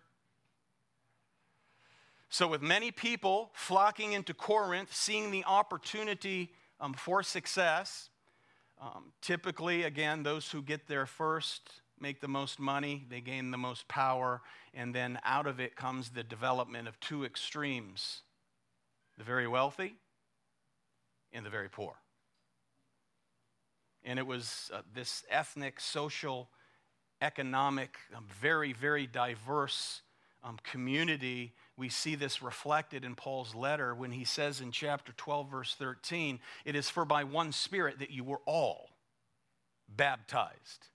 So, 2.29 2.47
with 2.47 2.61
many 2.61 2.91
people 2.91 3.51
flocking 3.55 4.13
into 4.13 4.35
Corinth, 4.35 4.95
seeing 4.95 5.31
the 5.31 5.45
opportunity 5.45 6.53
um, 6.81 6.95
for 6.95 7.23
success, 7.23 8.11
um, 8.81 9.13
typically, 9.21 9.83
again, 9.83 10.23
those 10.23 10.51
who 10.51 10.63
get 10.63 10.87
there 10.87 11.07
first 11.07 11.81
make 12.01 12.21
the 12.21 12.29
most 12.29 12.61
money, 12.61 13.05
they 13.09 13.21
gain 13.21 13.51
the 13.51 13.59
most 13.59 13.89
power, 13.89 14.41
and 14.73 14.95
then 14.95 15.19
out 15.25 15.47
of 15.47 15.59
it 15.59 15.75
comes 15.75 16.11
the 16.11 16.23
development 16.23 16.87
of 16.87 16.99
two 17.01 17.25
extremes 17.25 18.23
the 19.17 19.25
very 19.25 19.49
wealthy 19.49 19.97
and 21.33 21.45
the 21.45 21.51
very 21.51 21.69
poor. 21.69 21.97
And 24.05 24.17
it 24.17 24.27
was 24.27 24.71
uh, 24.73 24.83
this 24.95 25.25
ethnic, 25.29 25.81
social, 25.81 26.49
economic, 27.21 27.97
um, 28.17 28.25
very, 28.41 28.73
very 28.73 29.09
diverse 29.09 30.03
um, 30.45 30.57
community, 30.63 31.53
we 31.79 31.89
see 31.89 32.17
this 32.17 32.43
reflected 32.43 33.05
in 33.05 33.15
Paul's 33.15 33.55
letter 33.55 33.95
when 33.95 34.11
he 34.11 34.25
says 34.25 34.61
in 34.61 34.73
chapter 34.73 35.13
12, 35.13 35.49
verse 35.49 35.77
13, 35.79 36.41
It 36.65 36.75
is 36.75 36.91
for 36.91 37.05
by 37.05 37.23
one 37.23 37.53
Spirit 37.53 38.01
that 38.01 38.11
you 38.11 38.25
were 38.25 38.41
all 38.47 38.91
baptized 39.89 40.89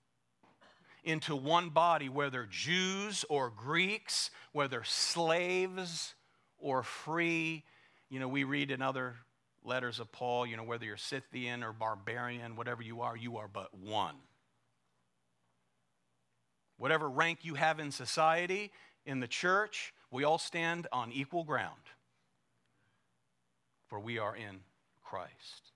into 1.02 1.34
one 1.34 1.70
body, 1.70 2.10
whether 2.10 2.46
Jews 2.50 3.24
or 3.30 3.48
Greeks, 3.48 4.30
whether 4.52 4.84
slaves 4.84 6.14
or 6.58 6.82
free. 6.82 7.64
You 8.10 8.20
know, 8.20 8.28
we 8.28 8.44
read 8.44 8.70
in 8.70 8.82
other 8.82 9.14
letters 9.64 10.00
of 10.00 10.12
Paul, 10.12 10.46
you 10.46 10.58
know, 10.58 10.64
whether 10.64 10.84
you're 10.84 10.98
Scythian 10.98 11.64
or 11.64 11.72
barbarian, 11.72 12.56
whatever 12.56 12.82
you 12.82 13.00
are, 13.00 13.16
you 13.16 13.38
are 13.38 13.48
but 13.48 13.72
one. 13.74 14.16
Whatever 16.76 17.08
rank 17.08 17.38
you 17.42 17.54
have 17.54 17.80
in 17.80 17.90
society, 17.90 18.70
in 19.06 19.20
the 19.20 19.28
church, 19.28 19.92
We 20.14 20.22
all 20.22 20.38
stand 20.38 20.86
on 20.92 21.10
equal 21.10 21.42
ground, 21.42 21.90
for 23.88 23.98
we 23.98 24.16
are 24.16 24.36
in 24.36 24.60
Christ. 25.02 25.72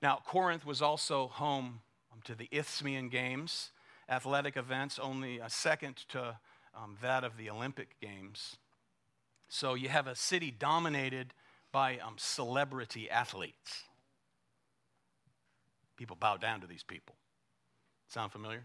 Now, 0.00 0.20
Corinth 0.24 0.64
was 0.64 0.80
also 0.80 1.26
home 1.26 1.80
to 2.22 2.36
the 2.36 2.48
Isthmian 2.52 3.08
Games, 3.08 3.72
athletic 4.08 4.56
events, 4.56 5.00
only 5.00 5.40
a 5.40 5.50
second 5.50 5.96
to 6.10 6.38
um, 6.72 6.98
that 7.02 7.24
of 7.24 7.36
the 7.36 7.50
Olympic 7.50 7.98
Games. 8.00 8.58
So 9.48 9.74
you 9.74 9.88
have 9.88 10.06
a 10.06 10.14
city 10.14 10.52
dominated 10.56 11.34
by 11.72 11.98
um, 11.98 12.14
celebrity 12.16 13.10
athletes. 13.10 13.82
People 15.96 16.14
bow 16.14 16.36
down 16.36 16.60
to 16.60 16.68
these 16.68 16.84
people. 16.84 17.16
Sound 18.06 18.30
familiar? 18.30 18.62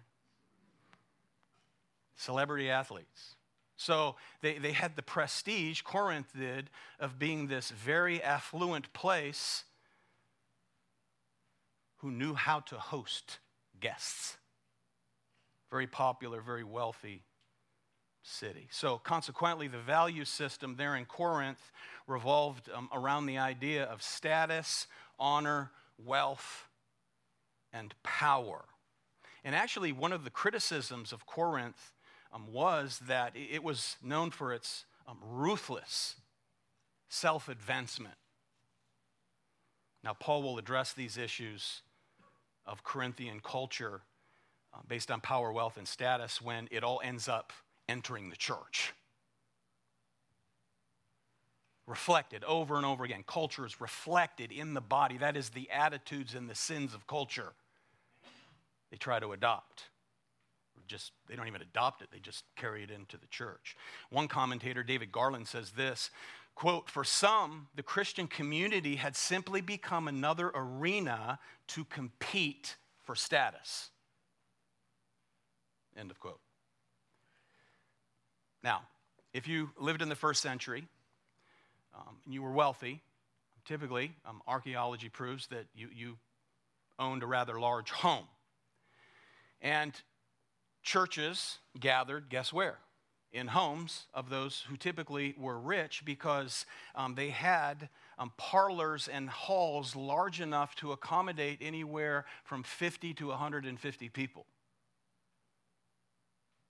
Celebrity 2.16 2.70
athletes. 2.70 3.38
So 3.84 4.16
they, 4.42 4.58
they 4.58 4.72
had 4.72 4.96
the 4.96 5.02
prestige, 5.02 5.82
Corinth 5.82 6.32
did, 6.38 6.70
of 7.00 7.20
being 7.20 7.48
this 7.48 7.70
very 7.70 8.24
affluent 8.24 8.94
place 8.94 9.66
who 11.98 12.10
knew 12.10 12.34
how 12.34 12.62
to 12.62 12.78
host 12.78 13.40
guests. 13.82 14.38
Very 15.70 15.88
popular, 15.88 16.40
very 16.40 16.64
wealthy 16.64 17.24
city. 18.22 18.70
So, 18.72 19.00
consequently, 19.00 19.68
the 19.68 19.80
value 19.80 20.24
system 20.24 20.76
there 20.78 20.96
in 20.96 21.04
Corinth 21.04 21.72
revolved 22.08 22.70
um, 22.74 22.90
around 22.94 23.26
the 23.26 23.38
idea 23.38 23.84
of 23.84 24.02
status, 24.02 24.88
honor, 25.20 25.72
wealth, 25.98 26.70
and 27.74 27.94
power. 28.02 28.64
And 29.44 29.56
actually, 29.56 29.92
one 29.92 30.14
of 30.14 30.24
the 30.24 30.30
criticisms 30.30 31.12
of 31.12 31.26
Corinth 31.26 31.93
um, 32.34 32.52
was 32.52 33.00
that 33.08 33.34
it 33.36 33.64
was 33.64 33.98
known 34.04 34.32
for 34.32 34.54
its 34.54 34.86
um, 35.08 35.18
ruthless 35.22 36.16
self 37.10 37.48
advancement. 37.48 38.16
Now, 40.04 40.14
Paul 40.14 40.44
will 40.44 40.58
address 40.58 40.94
these 40.94 41.18
issues 41.18 41.82
of 42.66 42.84
Corinthian 42.84 43.40
culture 43.40 44.02
uh, 44.74 44.80
based 44.88 45.12
on 45.12 45.22
power, 45.22 45.52
wealth, 45.52 45.78
and 45.78 45.88
status 45.88 46.42
when 46.42 46.68
it 46.72 46.84
all 46.84 47.00
ends 47.04 47.30
up 47.30 47.54
entering 47.88 48.30
the 48.30 48.36
church. 48.36 48.94
Reflected 51.86 52.44
over 52.46 52.78
and 52.78 52.86
over 52.86 53.04
again. 53.04 53.24
Culture 53.28 53.66
is 53.66 53.80
reflected 53.80 54.52
in 54.52 54.74
the 54.74 54.82
body. 54.82 55.18
That 55.18 55.38
is 55.38 55.50
the 55.50 55.70
attitudes 55.70 56.34
and 56.34 56.50
the 56.50 56.56
sins 56.56 56.94
of 56.94 57.08
culture 57.08 57.54
they 58.90 58.98
try 58.98 59.20
to 59.20 59.34
adopt. 59.34 59.90
Just 60.88 61.12
they 61.28 61.36
don't 61.36 61.48
even 61.48 61.62
adopt 61.62 62.02
it, 62.02 62.10
they 62.12 62.20
just 62.20 62.44
carry 62.56 62.84
it 62.84 62.92
into 62.92 63.18
the 63.18 63.28
church. 63.28 63.76
One 64.10 64.28
commentator, 64.28 64.84
David 64.84 65.12
Garland, 65.12 65.48
says 65.48 65.72
this 65.72 66.10
quote, 66.56 66.90
for 66.90 67.04
some, 67.04 67.68
the 67.76 67.84
Christian 67.84 68.28
community 68.28 68.96
had 68.96 69.16
simply 69.16 69.62
become 69.62 70.08
another 70.08 70.52
arena 70.54 71.40
to 71.68 71.84
compete 71.86 72.76
for 73.02 73.16
status. 73.16 73.90
End 75.98 76.12
of 76.12 76.20
quote. 76.20 76.40
Now, 78.64 78.84
if 79.34 79.48
you 79.48 79.72
lived 79.80 80.02
in 80.02 80.10
the 80.10 80.16
first 80.16 80.42
century 80.42 80.86
um, 81.96 82.18
and 82.26 82.34
you 82.34 82.42
were 82.42 82.52
wealthy, 82.52 83.02
typically 83.66 84.14
um, 84.26 84.42
archaeology 84.48 85.10
proves 85.10 85.48
that 85.48 85.66
you, 85.76 85.90
you 85.94 86.18
owned 87.00 87.24
a 87.24 87.26
rather 87.26 87.60
large 87.60 87.92
home. 87.92 88.26
And 89.62 89.94
churches 90.84 91.60
gathered, 91.80 92.30
guess 92.30 92.54
where? 92.54 92.80
In 93.32 93.48
homes 93.48 94.06
of 94.14 94.30
those 94.30 94.66
who 94.70 94.78
typically 94.78 95.34
were 95.40 95.60
rich 95.60 96.04
because 96.06 96.66
um, 96.94 97.16
they 97.16 97.30
had 97.30 97.90
um, 98.20 98.32
parlors 98.38 99.08
and 99.08 99.30
halls 99.30 99.96
large 99.96 100.40
enough 100.40 100.76
to 100.76 100.92
accommodate 100.92 101.58
anywhere 101.62 102.26
from 102.44 102.62
50 102.62 103.16
to 103.16 103.28
150 103.30 104.10
people 104.10 104.46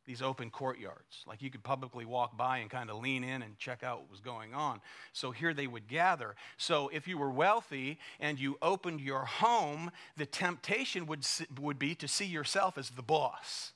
these 0.06 0.22
open 0.22 0.50
courtyards. 0.50 1.24
Like 1.26 1.42
you 1.42 1.50
could 1.50 1.64
publicly 1.64 2.06
walk 2.06 2.38
by 2.38 2.58
and 2.60 2.70
kind 2.70 2.90
of 2.90 2.98
lean 2.98 3.24
in 3.24 3.42
and 3.42 3.58
check 3.58 3.84
out 3.84 4.02
what 4.02 4.12
was 4.12 4.20
going 4.20 4.54
on. 4.54 4.82
So 5.14 5.32
here 5.32 5.54
they 5.54 5.68
would 5.68 5.88
gather. 5.88 6.36
So 6.58 6.90
if 6.90 7.08
you 7.08 7.18
were 7.18 7.32
wealthy 7.32 8.00
and 8.20 8.40
you 8.40 8.58
opened 8.62 9.02
your 9.02 9.26
home, 9.26 9.92
the 10.18 10.26
temptation 10.26 11.06
would, 11.08 11.26
would 11.60 11.80
be 11.80 11.96
to 11.96 12.08
see 12.08 12.26
yourself 12.26 12.78
as 12.78 12.90
the 12.90 13.02
boss, 13.02 13.72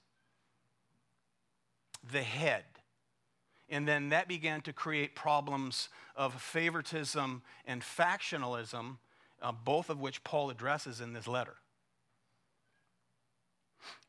the 2.04 2.22
head. 2.22 2.64
And 3.70 3.88
then 3.88 4.10
that 4.10 4.28
began 4.28 4.62
to 4.62 4.74
create 4.74 5.16
problems 5.16 5.90
of 6.16 6.42
favoritism 6.42 7.42
and 7.66 7.82
factionalism, 7.82 8.98
uh, 9.42 9.52
both 9.52 9.90
of 9.90 10.00
which 10.00 10.24
Paul 10.24 10.50
addresses 10.50 11.02
in 11.02 11.14
this 11.14 11.28
letter. 11.28 11.56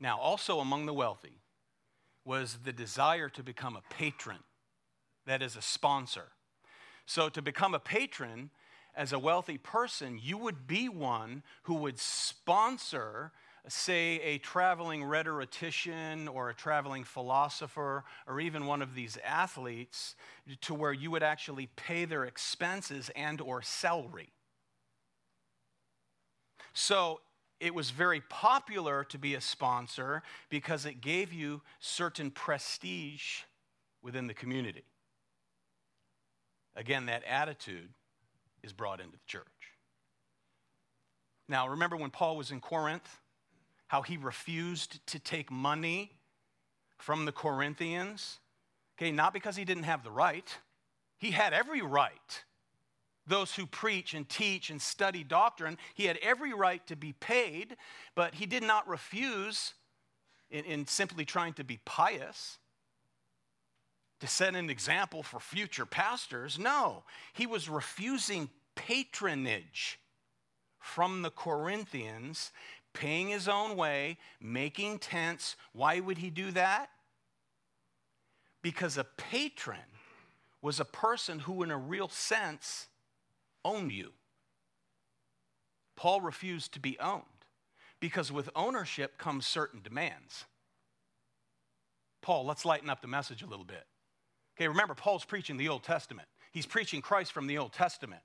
Now, 0.00 0.18
also 0.18 0.60
among 0.60 0.86
the 0.86 0.94
wealthy, 0.94 1.40
was 2.24 2.58
the 2.64 2.72
desire 2.72 3.28
to 3.30 3.42
become 3.42 3.76
a 3.76 3.94
patron, 3.94 4.38
that 5.26 5.42
is, 5.42 5.56
a 5.56 5.62
sponsor. 5.62 6.28
So, 7.06 7.28
to 7.30 7.42
become 7.42 7.74
a 7.74 7.80
patron 7.80 8.50
as 8.94 9.12
a 9.12 9.18
wealthy 9.18 9.58
person, 9.58 10.18
you 10.22 10.36
would 10.36 10.66
be 10.66 10.88
one 10.88 11.42
who 11.62 11.74
would 11.74 11.98
sponsor, 11.98 13.32
say, 13.66 14.20
a 14.20 14.38
traveling 14.38 15.04
rhetorician 15.04 16.28
or 16.28 16.50
a 16.50 16.54
traveling 16.54 17.04
philosopher 17.04 18.04
or 18.26 18.40
even 18.40 18.66
one 18.66 18.82
of 18.82 18.94
these 18.94 19.18
athletes 19.24 20.14
to 20.62 20.74
where 20.74 20.92
you 20.92 21.10
would 21.10 21.22
actually 21.22 21.68
pay 21.76 22.04
their 22.04 22.24
expenses 22.24 23.10
and 23.16 23.40
or 23.40 23.62
salary. 23.62 24.30
So 26.72 27.20
it 27.60 27.74
was 27.74 27.90
very 27.90 28.20
popular 28.20 29.04
to 29.04 29.18
be 29.18 29.34
a 29.34 29.40
sponsor 29.40 30.22
because 30.48 30.86
it 30.86 31.00
gave 31.00 31.32
you 31.32 31.62
certain 31.80 32.30
prestige 32.30 33.40
within 34.02 34.28
the 34.28 34.34
community. 34.34 34.84
Again, 36.76 37.06
that 37.06 37.24
attitude 37.24 37.88
is 38.62 38.72
brought 38.72 39.00
into 39.00 39.12
the 39.12 39.18
church. 39.26 39.44
Now, 41.48 41.68
remember 41.68 41.96
when 41.96 42.10
Paul 42.10 42.36
was 42.36 42.50
in 42.50 42.60
Corinth, 42.60 43.08
how 43.88 44.02
he 44.02 44.16
refused 44.16 45.06
to 45.08 45.18
take 45.18 45.50
money 45.50 46.12
from 46.98 47.24
the 47.24 47.32
Corinthians? 47.32 48.38
Okay, 48.96 49.12
not 49.12 49.32
because 49.32 49.56
he 49.56 49.64
didn't 49.64 49.84
have 49.84 50.02
the 50.02 50.10
right, 50.10 50.58
he 51.18 51.32
had 51.32 51.52
every 51.52 51.82
right 51.82 52.44
those 53.28 53.54
who 53.54 53.66
preach 53.66 54.14
and 54.14 54.28
teach 54.28 54.70
and 54.70 54.80
study 54.80 55.22
doctrine. 55.22 55.78
He 55.94 56.06
had 56.06 56.16
every 56.18 56.52
right 56.52 56.84
to 56.86 56.96
be 56.96 57.12
paid, 57.12 57.76
but 58.14 58.34
he 58.34 58.46
did 58.46 58.62
not 58.62 58.88
refuse 58.88 59.74
in, 60.50 60.64
in, 60.64 60.86
simply 60.86 61.24
trying 61.24 61.52
to 61.54 61.64
be 61.64 61.78
pious, 61.84 62.58
to 64.20 64.26
set 64.26 64.54
an 64.54 64.70
example 64.70 65.22
for 65.22 65.38
future 65.38 65.86
pastors. 65.86 66.58
No, 66.58 67.04
he 67.34 67.46
was 67.46 67.68
refusing 67.68 68.48
patronage 68.74 70.00
from 70.80 71.22
the 71.22 71.30
Corinthians, 71.30 72.50
paying 72.98 73.28
his 73.28 73.46
own 73.46 73.76
way, 73.76 74.18
making 74.40 74.98
tents. 74.98 75.54
Why 75.72 76.00
would 76.00 76.18
he 76.18 76.30
do 76.30 76.50
that? 76.52 76.90
Because 78.60 78.98
a 78.98 79.04
patron 79.04 79.78
was 80.60 80.80
a 80.80 80.84
person 80.84 81.38
who, 81.38 81.62
in 81.62 81.70
a 81.70 81.78
real 81.78 82.08
sense, 82.08 82.88
owned 83.64 83.92
you. 83.92 84.12
Paul 85.94 86.20
refused 86.20 86.72
to 86.74 86.80
be 86.80 86.98
owned 86.98 87.22
because 88.00 88.32
with 88.32 88.50
ownership 88.56 89.16
comes 89.16 89.46
certain 89.46 89.80
demands. 89.80 90.44
Paul, 92.20 92.46
let's 92.46 92.64
lighten 92.64 92.90
up 92.90 93.00
the 93.00 93.08
message 93.08 93.42
a 93.42 93.46
little 93.46 93.64
bit. 93.64 93.84
Okay, 94.56 94.66
remember, 94.66 94.94
Paul's 94.94 95.24
preaching 95.24 95.56
the 95.56 95.68
Old 95.68 95.84
Testament. 95.84 96.28
He's 96.50 96.66
preaching 96.66 97.00
Christ 97.00 97.30
from 97.30 97.46
the 97.46 97.58
Old 97.58 97.72
Testament. 97.72 98.22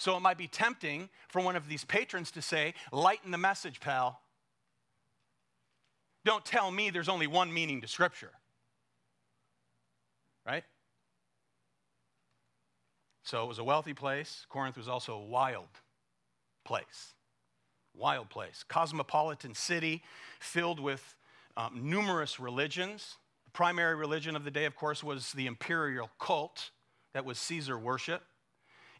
So 0.00 0.16
it 0.16 0.20
might 0.20 0.38
be 0.38 0.48
tempting 0.48 1.10
for 1.28 1.42
one 1.42 1.56
of 1.56 1.68
these 1.68 1.84
patrons 1.84 2.30
to 2.30 2.40
say, 2.40 2.72
lighten 2.90 3.30
the 3.32 3.38
message, 3.38 3.80
pal. 3.80 4.18
Don't 6.24 6.42
tell 6.42 6.70
me 6.70 6.88
there's 6.88 7.10
only 7.10 7.26
one 7.26 7.52
meaning 7.52 7.82
to 7.82 7.86
Scripture. 7.86 8.30
Right? 10.46 10.64
So 13.24 13.44
it 13.44 13.46
was 13.46 13.58
a 13.58 13.64
wealthy 13.64 13.92
place. 13.92 14.46
Corinth 14.48 14.78
was 14.78 14.88
also 14.88 15.16
a 15.16 15.22
wild 15.22 15.68
place. 16.64 17.12
Wild 17.94 18.30
place. 18.30 18.64
Cosmopolitan 18.66 19.54
city 19.54 20.02
filled 20.38 20.80
with 20.80 21.14
um, 21.58 21.78
numerous 21.90 22.40
religions. 22.40 23.18
The 23.44 23.50
primary 23.50 23.96
religion 23.96 24.34
of 24.34 24.44
the 24.44 24.50
day, 24.50 24.64
of 24.64 24.74
course, 24.74 25.04
was 25.04 25.32
the 25.32 25.46
imperial 25.46 26.08
cult 26.18 26.70
that 27.12 27.26
was 27.26 27.38
Caesar 27.38 27.78
worship. 27.78 28.22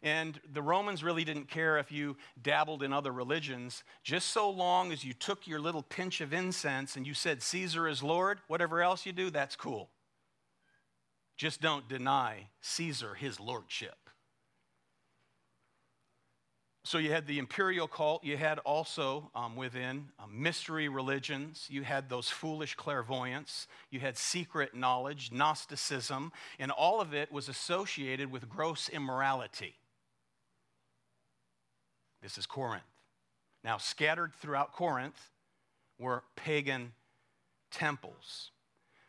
And 0.03 0.39
the 0.51 0.61
Romans 0.61 1.03
really 1.03 1.23
didn't 1.23 1.47
care 1.47 1.77
if 1.77 1.91
you 1.91 2.17
dabbled 2.41 2.81
in 2.81 2.91
other 2.91 3.11
religions, 3.11 3.83
just 4.03 4.29
so 4.29 4.49
long 4.49 4.91
as 4.91 5.03
you 5.03 5.13
took 5.13 5.45
your 5.45 5.59
little 5.59 5.83
pinch 5.83 6.21
of 6.21 6.33
incense 6.33 6.95
and 6.95 7.05
you 7.05 7.13
said, 7.13 7.43
Caesar 7.43 7.87
is 7.87 8.01
Lord, 8.01 8.39
whatever 8.47 8.81
else 8.81 9.05
you 9.05 9.11
do, 9.11 9.29
that's 9.29 9.55
cool. 9.55 9.89
Just 11.37 11.61
don't 11.61 11.87
deny 11.87 12.47
Caesar 12.61 13.13
his 13.13 13.39
lordship. 13.39 13.95
So 16.83 16.97
you 16.97 17.11
had 17.11 17.27
the 17.27 17.37
imperial 17.37 17.87
cult, 17.87 18.23
you 18.23 18.37
had 18.37 18.57
also 18.59 19.29
um, 19.35 19.55
within 19.55 20.07
um, 20.19 20.41
mystery 20.41 20.89
religions, 20.89 21.67
you 21.69 21.83
had 21.83 22.09
those 22.09 22.27
foolish 22.27 22.73
clairvoyants, 22.73 23.67
you 23.91 23.99
had 23.99 24.17
secret 24.17 24.73
knowledge, 24.73 25.31
Gnosticism, 25.31 26.31
and 26.57 26.71
all 26.71 26.99
of 26.99 27.13
it 27.13 27.31
was 27.31 27.49
associated 27.49 28.31
with 28.31 28.49
gross 28.49 28.89
immorality. 28.89 29.75
This 32.21 32.37
is 32.37 32.45
Corinth. 32.45 32.83
Now, 33.63 33.77
scattered 33.77 34.33
throughout 34.35 34.73
Corinth 34.73 35.31
were 35.99 36.23
pagan 36.35 36.93
temples. 37.71 38.51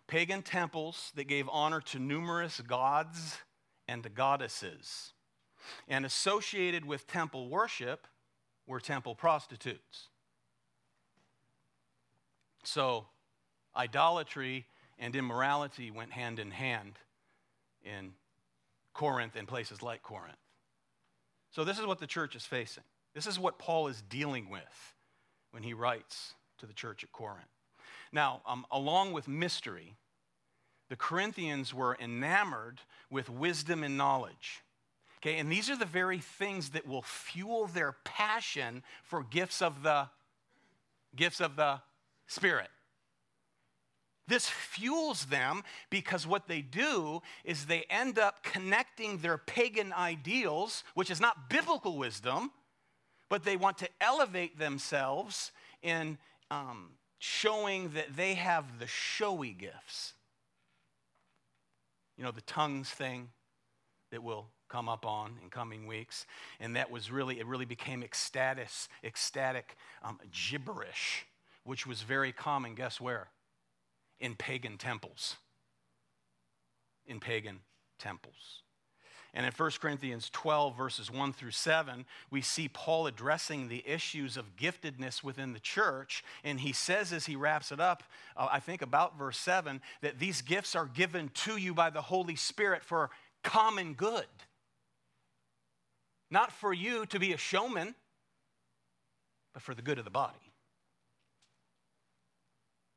Pagan 0.06 0.42
temples 0.42 1.12
that 1.14 1.24
gave 1.24 1.48
honor 1.50 1.80
to 1.80 1.98
numerous 1.98 2.60
gods 2.60 3.38
and 3.88 4.14
goddesses. 4.14 5.12
And 5.88 6.04
associated 6.04 6.84
with 6.84 7.06
temple 7.06 7.48
worship 7.48 8.06
were 8.66 8.80
temple 8.80 9.14
prostitutes. 9.14 10.08
So, 12.64 13.06
idolatry 13.76 14.66
and 14.98 15.16
immorality 15.16 15.90
went 15.90 16.12
hand 16.12 16.38
in 16.38 16.50
hand 16.50 16.98
in 17.82 18.12
Corinth 18.94 19.34
and 19.36 19.48
places 19.48 19.82
like 19.82 20.02
Corinth. 20.02 20.36
So, 21.50 21.64
this 21.64 21.78
is 21.78 21.86
what 21.86 21.98
the 21.98 22.06
church 22.06 22.36
is 22.36 22.44
facing. 22.44 22.84
This 23.14 23.26
is 23.26 23.38
what 23.38 23.58
Paul 23.58 23.88
is 23.88 24.02
dealing 24.02 24.50
with 24.50 24.94
when 25.50 25.62
he 25.62 25.74
writes 25.74 26.34
to 26.58 26.66
the 26.66 26.72
church 26.72 27.04
at 27.04 27.12
Corinth. 27.12 27.46
Now, 28.12 28.42
um, 28.46 28.66
along 28.70 29.12
with 29.12 29.28
mystery, 29.28 29.96
the 30.88 30.96
Corinthians 30.96 31.72
were 31.72 31.96
enamored 32.00 32.80
with 33.10 33.30
wisdom 33.30 33.82
and 33.82 33.96
knowledge. 33.96 34.62
Okay, 35.18 35.38
and 35.38 35.50
these 35.50 35.70
are 35.70 35.76
the 35.76 35.84
very 35.84 36.18
things 36.18 36.70
that 36.70 36.86
will 36.86 37.02
fuel 37.02 37.66
their 37.66 37.92
passion 38.04 38.82
for 39.04 39.22
gifts 39.22 39.62
of 39.62 39.82
the 39.82 40.08
gifts 41.14 41.40
of 41.40 41.56
the 41.56 41.80
spirit. 42.26 42.68
This 44.28 44.48
fuels 44.48 45.26
them 45.26 45.62
because 45.90 46.26
what 46.26 46.48
they 46.48 46.62
do 46.62 47.20
is 47.44 47.66
they 47.66 47.84
end 47.90 48.18
up 48.18 48.42
connecting 48.42 49.18
their 49.18 49.36
pagan 49.36 49.92
ideals, 49.92 50.84
which 50.94 51.10
is 51.10 51.20
not 51.20 51.50
biblical 51.50 51.98
wisdom, 51.98 52.50
but 53.32 53.44
they 53.44 53.56
want 53.56 53.78
to 53.78 53.88
elevate 53.98 54.58
themselves 54.58 55.52
in 55.80 56.18
um, 56.50 56.90
showing 57.18 57.88
that 57.92 58.14
they 58.14 58.34
have 58.34 58.78
the 58.78 58.86
showy 58.86 59.52
gifts. 59.52 60.12
You 62.18 62.24
know, 62.24 62.30
the 62.30 62.42
tongues 62.42 62.90
thing 62.90 63.30
that 64.10 64.22
will 64.22 64.48
come 64.68 64.86
up 64.86 65.06
on 65.06 65.38
in 65.42 65.48
coming 65.48 65.86
weeks. 65.86 66.26
And 66.60 66.76
that 66.76 66.90
was 66.90 67.10
really, 67.10 67.40
it 67.40 67.46
really 67.46 67.64
became 67.64 68.02
ecstatic, 68.02 68.68
ecstatic 69.02 69.76
um, 70.02 70.20
gibberish, 70.30 71.24
which 71.64 71.86
was 71.86 72.02
very 72.02 72.32
common, 72.32 72.74
guess 72.74 73.00
where? 73.00 73.28
In 74.20 74.34
pagan 74.34 74.76
temples. 74.76 75.36
In 77.06 77.18
pagan 77.18 77.60
temples. 77.98 78.62
And 79.34 79.46
in 79.46 79.52
1 79.52 79.70
Corinthians 79.80 80.28
12, 80.30 80.76
verses 80.76 81.10
1 81.10 81.32
through 81.32 81.52
7, 81.52 82.04
we 82.30 82.42
see 82.42 82.68
Paul 82.68 83.06
addressing 83.06 83.68
the 83.68 83.82
issues 83.86 84.36
of 84.36 84.56
giftedness 84.56 85.24
within 85.24 85.54
the 85.54 85.60
church. 85.60 86.22
And 86.44 86.60
he 86.60 86.72
says, 86.72 87.12
as 87.12 87.24
he 87.24 87.34
wraps 87.34 87.72
it 87.72 87.80
up, 87.80 88.02
uh, 88.36 88.48
I 88.50 88.60
think 88.60 88.82
about 88.82 89.18
verse 89.18 89.38
7, 89.38 89.80
that 90.02 90.18
these 90.18 90.42
gifts 90.42 90.76
are 90.76 90.86
given 90.86 91.30
to 91.34 91.56
you 91.56 91.72
by 91.72 91.88
the 91.88 92.02
Holy 92.02 92.36
Spirit 92.36 92.84
for 92.84 93.10
common 93.42 93.94
good 93.94 94.26
not 96.32 96.50
for 96.50 96.72
you 96.72 97.04
to 97.06 97.20
be 97.20 97.34
a 97.34 97.36
showman, 97.36 97.94
but 99.52 99.62
for 99.62 99.74
the 99.74 99.82
good 99.82 99.98
of 99.98 100.06
the 100.06 100.10
body. 100.10 100.50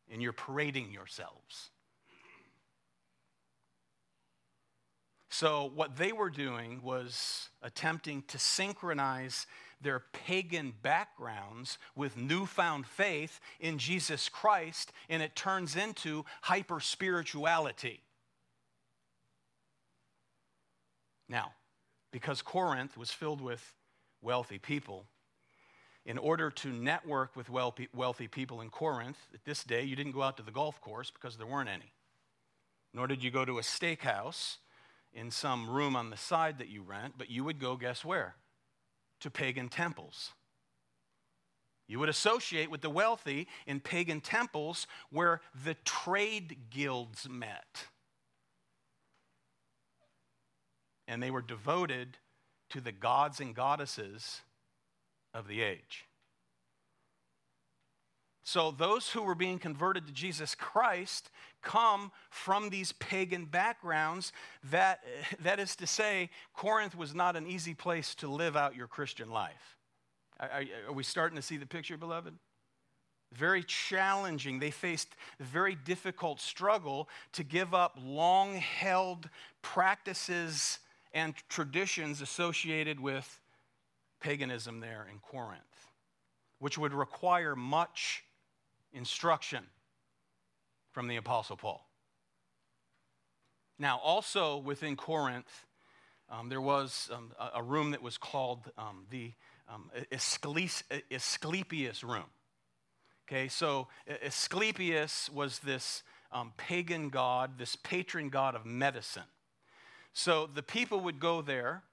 And 0.09 0.21
you're 0.21 0.31
parading 0.31 0.91
yourselves. 0.91 1.69
So, 5.37 5.69
what 5.75 5.97
they 5.97 6.13
were 6.13 6.29
doing 6.29 6.79
was 6.81 7.49
attempting 7.61 8.23
to 8.29 8.39
synchronize 8.39 9.47
their 9.81 9.99
pagan 9.99 10.71
backgrounds 10.81 11.77
with 11.93 12.15
newfound 12.15 12.85
faith 12.87 13.41
in 13.59 13.77
Jesus 13.77 14.29
Christ, 14.29 14.93
and 15.09 15.21
it 15.21 15.35
turns 15.35 15.75
into 15.75 16.23
hyper 16.43 16.79
spirituality. 16.79 17.99
Now, 21.27 21.51
because 22.13 22.41
Corinth 22.41 22.95
was 22.95 23.11
filled 23.11 23.41
with 23.41 23.73
wealthy 24.21 24.57
people. 24.57 25.03
In 26.05 26.17
order 26.17 26.49
to 26.49 26.69
network 26.69 27.35
with 27.35 27.49
wealthy 27.49 28.27
people 28.29 28.61
in 28.61 28.69
Corinth, 28.69 29.17
at 29.33 29.43
this 29.43 29.65
day, 29.65 29.83
you 29.83 29.97
didn't 29.97 30.13
go 30.13 30.21
out 30.21 30.37
to 30.37 30.43
the 30.43 30.51
golf 30.51 30.79
course 30.79 31.11
because 31.11 31.35
there 31.35 31.45
weren't 31.45 31.67
any. 31.67 31.91
Nor 32.93 33.07
did 33.07 33.21
you 33.21 33.31
go 33.31 33.43
to 33.43 33.59
a 33.59 33.63
steakhouse 33.63 34.59
in 35.15 35.31
some 35.31 35.67
room 35.69 35.95
on 35.95 36.11
the 36.11 36.17
side 36.17 36.59
that 36.59 36.69
you 36.69 36.83
rent, 36.83 37.15
but 37.17 37.31
you 37.31 37.43
would 37.43 37.59
go, 37.59 37.75
guess 37.75 38.05
where? 38.05 38.35
To 39.21 39.31
pagan 39.31 39.69
temples. 39.69 40.33
You 41.87 41.99
would 41.99 42.09
associate 42.09 42.69
with 42.69 42.81
the 42.81 42.89
wealthy 42.89 43.47
in 43.65 43.79
pagan 43.79 44.21
temples 44.21 44.85
where 45.09 45.41
the 45.63 45.75
trade 45.85 46.57
guilds 46.69 47.27
met. 47.27 47.87
and 51.07 51.21
they 51.21 51.31
were 51.31 51.41
devoted 51.41 52.17
to 52.69 52.81
the 52.81 52.91
gods 52.91 53.39
and 53.39 53.55
goddesses 53.55 54.41
of 55.33 55.47
the 55.47 55.61
age. 55.61 56.04
So, 58.47 58.69
those 58.69 59.09
who 59.09 59.23
were 59.23 59.33
being 59.33 59.57
converted 59.57 60.05
to 60.05 60.13
Jesus 60.13 60.53
Christ 60.53 61.31
come 61.63 62.11
from 62.29 62.69
these 62.69 62.91
pagan 62.91 63.45
backgrounds. 63.45 64.31
That, 64.69 65.03
that 65.41 65.59
is 65.59 65.75
to 65.77 65.87
say, 65.87 66.29
Corinth 66.53 66.95
was 66.95 67.15
not 67.15 67.35
an 67.35 67.47
easy 67.47 67.73
place 67.73 68.13
to 68.15 68.27
live 68.27 68.55
out 68.55 68.75
your 68.75 68.85
Christian 68.85 69.31
life. 69.31 69.77
Are, 70.39 70.63
are 70.87 70.93
we 70.93 71.01
starting 71.01 71.35
to 71.37 71.41
see 71.41 71.57
the 71.57 71.65
picture, 71.65 71.97
beloved? 71.97 72.35
Very 73.33 73.63
challenging. 73.63 74.59
They 74.59 74.69
faced 74.69 75.15
a 75.39 75.43
very 75.43 75.73
difficult 75.73 76.39
struggle 76.39 77.09
to 77.31 77.43
give 77.43 77.73
up 77.73 77.97
long 77.99 78.57
held 78.57 79.27
practices 79.63 80.77
and 81.15 81.33
traditions 81.49 82.21
associated 82.21 82.99
with 82.99 83.41
paganism 84.21 84.81
there 84.81 85.07
in 85.11 85.17
Corinth, 85.17 85.89
which 86.59 86.77
would 86.77 86.93
require 86.93 87.55
much 87.55 88.23
instruction 88.95 89.63
from 90.91 91.07
the 91.07 91.17
Apostle 91.17 91.57
Paul. 91.57 91.85
Now, 93.77 93.99
also 94.03 94.57
within 94.57 94.95
Corinth, 94.95 95.65
um, 96.29 96.49
there 96.49 96.61
was 96.61 97.09
um, 97.13 97.31
a, 97.39 97.59
a, 97.59 97.63
room 97.63 97.91
that 97.91 98.01
was 98.01 98.17
called 98.17 98.71
um, 98.77 99.05
the 99.11 99.33
um, 99.69 99.91
Asclepius 101.11 102.03
room. 102.03 102.23
Okay, 103.27 103.47
so 103.47 103.87
Asclepius 104.23 105.29
was 105.29 105.59
this 105.59 106.03
um, 106.31 106.53
pagan 106.57 107.09
god, 107.09 107.57
this 107.57 107.75
patron 107.75 108.29
god 108.29 108.55
of 108.55 108.65
medicine. 108.65 109.23
So 110.13 110.47
the 110.47 110.63
people 110.63 111.01
would 111.01 111.19
go 111.19 111.41
there 111.41 111.83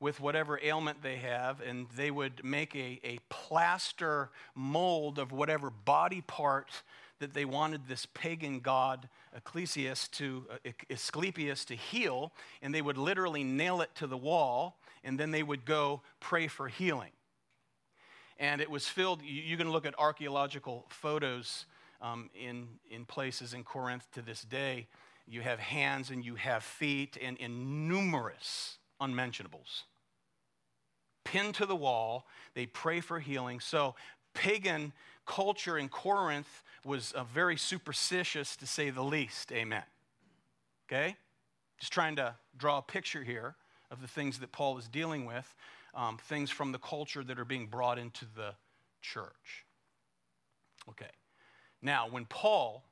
with 0.00 0.20
whatever 0.20 0.60
ailment 0.62 1.02
they 1.02 1.16
have, 1.16 1.60
and 1.60 1.86
they 1.96 2.10
would 2.10 2.44
make 2.44 2.74
a, 2.74 3.00
a 3.02 3.18
plaster 3.28 4.30
mold 4.54 5.18
of 5.18 5.32
whatever 5.32 5.70
body 5.70 6.20
part 6.20 6.70
that 7.18 7.34
they 7.34 7.44
wanted 7.44 7.88
this 7.88 8.06
pagan 8.14 8.60
god 8.60 9.08
Ecclesias 9.36 10.08
to 10.12 10.46
uh, 10.64 10.70
Asclepius 10.90 11.64
to 11.66 11.74
heal, 11.74 12.32
and 12.62 12.74
they 12.74 12.82
would 12.82 12.96
literally 12.96 13.42
nail 13.42 13.80
it 13.80 13.94
to 13.96 14.06
the 14.06 14.16
wall, 14.16 14.78
and 15.02 15.18
then 15.18 15.32
they 15.32 15.42
would 15.42 15.64
go 15.64 16.02
pray 16.20 16.46
for 16.46 16.68
healing. 16.68 17.10
And 18.38 18.60
it 18.60 18.70
was 18.70 18.86
filled. 18.86 19.22
You, 19.22 19.42
you 19.42 19.56
can 19.56 19.70
look 19.70 19.84
at 19.84 19.98
archaeological 19.98 20.86
photos 20.88 21.66
um, 22.00 22.30
in 22.40 22.68
in 22.88 23.04
places 23.04 23.52
in 23.52 23.64
Corinth 23.64 24.06
to 24.12 24.22
this 24.22 24.42
day 24.42 24.86
you 25.30 25.42
have 25.42 25.58
hands 25.58 26.10
and 26.10 26.24
you 26.24 26.36
have 26.36 26.64
feet, 26.64 27.18
and, 27.20 27.36
and 27.40 27.88
numerous 27.88 28.77
unmentionables. 29.00 29.84
Pinned 31.24 31.54
to 31.56 31.66
the 31.66 31.76
wall, 31.76 32.26
they 32.54 32.66
pray 32.66 33.00
for 33.00 33.20
healing. 33.20 33.60
So, 33.60 33.94
pagan 34.34 34.92
culture 35.26 35.76
in 35.76 35.88
Corinth 35.88 36.62
was 36.84 37.12
uh, 37.12 37.24
very 37.24 37.56
superstitious 37.56 38.56
to 38.56 38.66
say 38.66 38.90
the 38.90 39.02
least. 39.02 39.52
Amen. 39.52 39.82
Okay? 40.88 41.16
Just 41.78 41.92
trying 41.92 42.16
to 42.16 42.34
draw 42.56 42.78
a 42.78 42.82
picture 42.82 43.22
here 43.22 43.56
of 43.90 44.00
the 44.00 44.08
things 44.08 44.38
that 44.38 44.52
Paul 44.52 44.78
is 44.78 44.88
dealing 44.88 45.26
with, 45.26 45.54
um, 45.94 46.18
things 46.18 46.50
from 46.50 46.72
the 46.72 46.78
culture 46.78 47.22
that 47.22 47.38
are 47.38 47.44
being 47.44 47.66
brought 47.66 47.98
into 47.98 48.24
the 48.36 48.54
church. 49.02 49.64
Okay. 50.88 51.10
Now, 51.82 52.08
when 52.08 52.24
Paul 52.24 52.84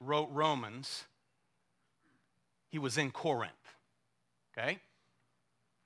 wrote 0.00 0.28
Romans, 0.30 1.04
he 2.68 2.78
was 2.78 2.96
in 2.98 3.10
Corinth. 3.10 3.52
Okay? 4.56 4.78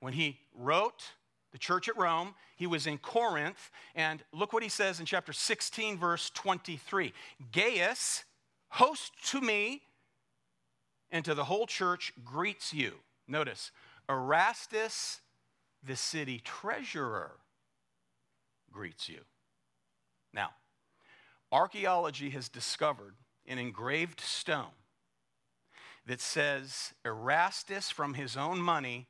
When 0.01 0.13
he 0.13 0.39
wrote 0.53 1.03
the 1.51 1.57
church 1.57 1.87
at 1.87 1.95
Rome, 1.95 2.33
he 2.55 2.67
was 2.67 2.87
in 2.87 2.97
Corinth, 2.97 3.71
and 3.95 4.21
look 4.33 4.51
what 4.51 4.63
he 4.63 4.69
says 4.69 4.99
in 4.99 5.05
chapter 5.05 5.31
16, 5.31 5.97
verse 5.97 6.29
23 6.31 7.13
Gaius, 7.51 8.25
host 8.69 9.13
to 9.27 9.39
me 9.39 9.81
and 11.11 11.23
to 11.23 11.33
the 11.33 11.43
whole 11.45 11.67
church, 11.67 12.11
greets 12.25 12.73
you. 12.73 12.93
Notice, 13.27 13.71
Erastus, 14.09 15.21
the 15.83 15.95
city 15.95 16.41
treasurer, 16.43 17.33
greets 18.71 19.07
you. 19.07 19.19
Now, 20.33 20.49
archaeology 21.51 22.31
has 22.31 22.49
discovered 22.49 23.15
an 23.45 23.59
engraved 23.59 24.19
stone 24.19 24.73
that 26.07 26.21
says 26.21 26.93
Erastus, 27.05 27.91
from 27.91 28.15
his 28.15 28.35
own 28.35 28.59
money, 28.61 29.07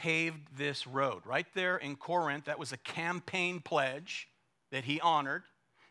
paved 0.00 0.56
this 0.56 0.86
road. 0.86 1.22
Right 1.24 1.46
there 1.54 1.76
in 1.76 1.96
Corinth, 1.96 2.46
that 2.46 2.58
was 2.58 2.72
a 2.72 2.76
campaign 2.78 3.60
pledge 3.60 4.28
that 4.70 4.84
he 4.84 5.00
honored. 5.00 5.42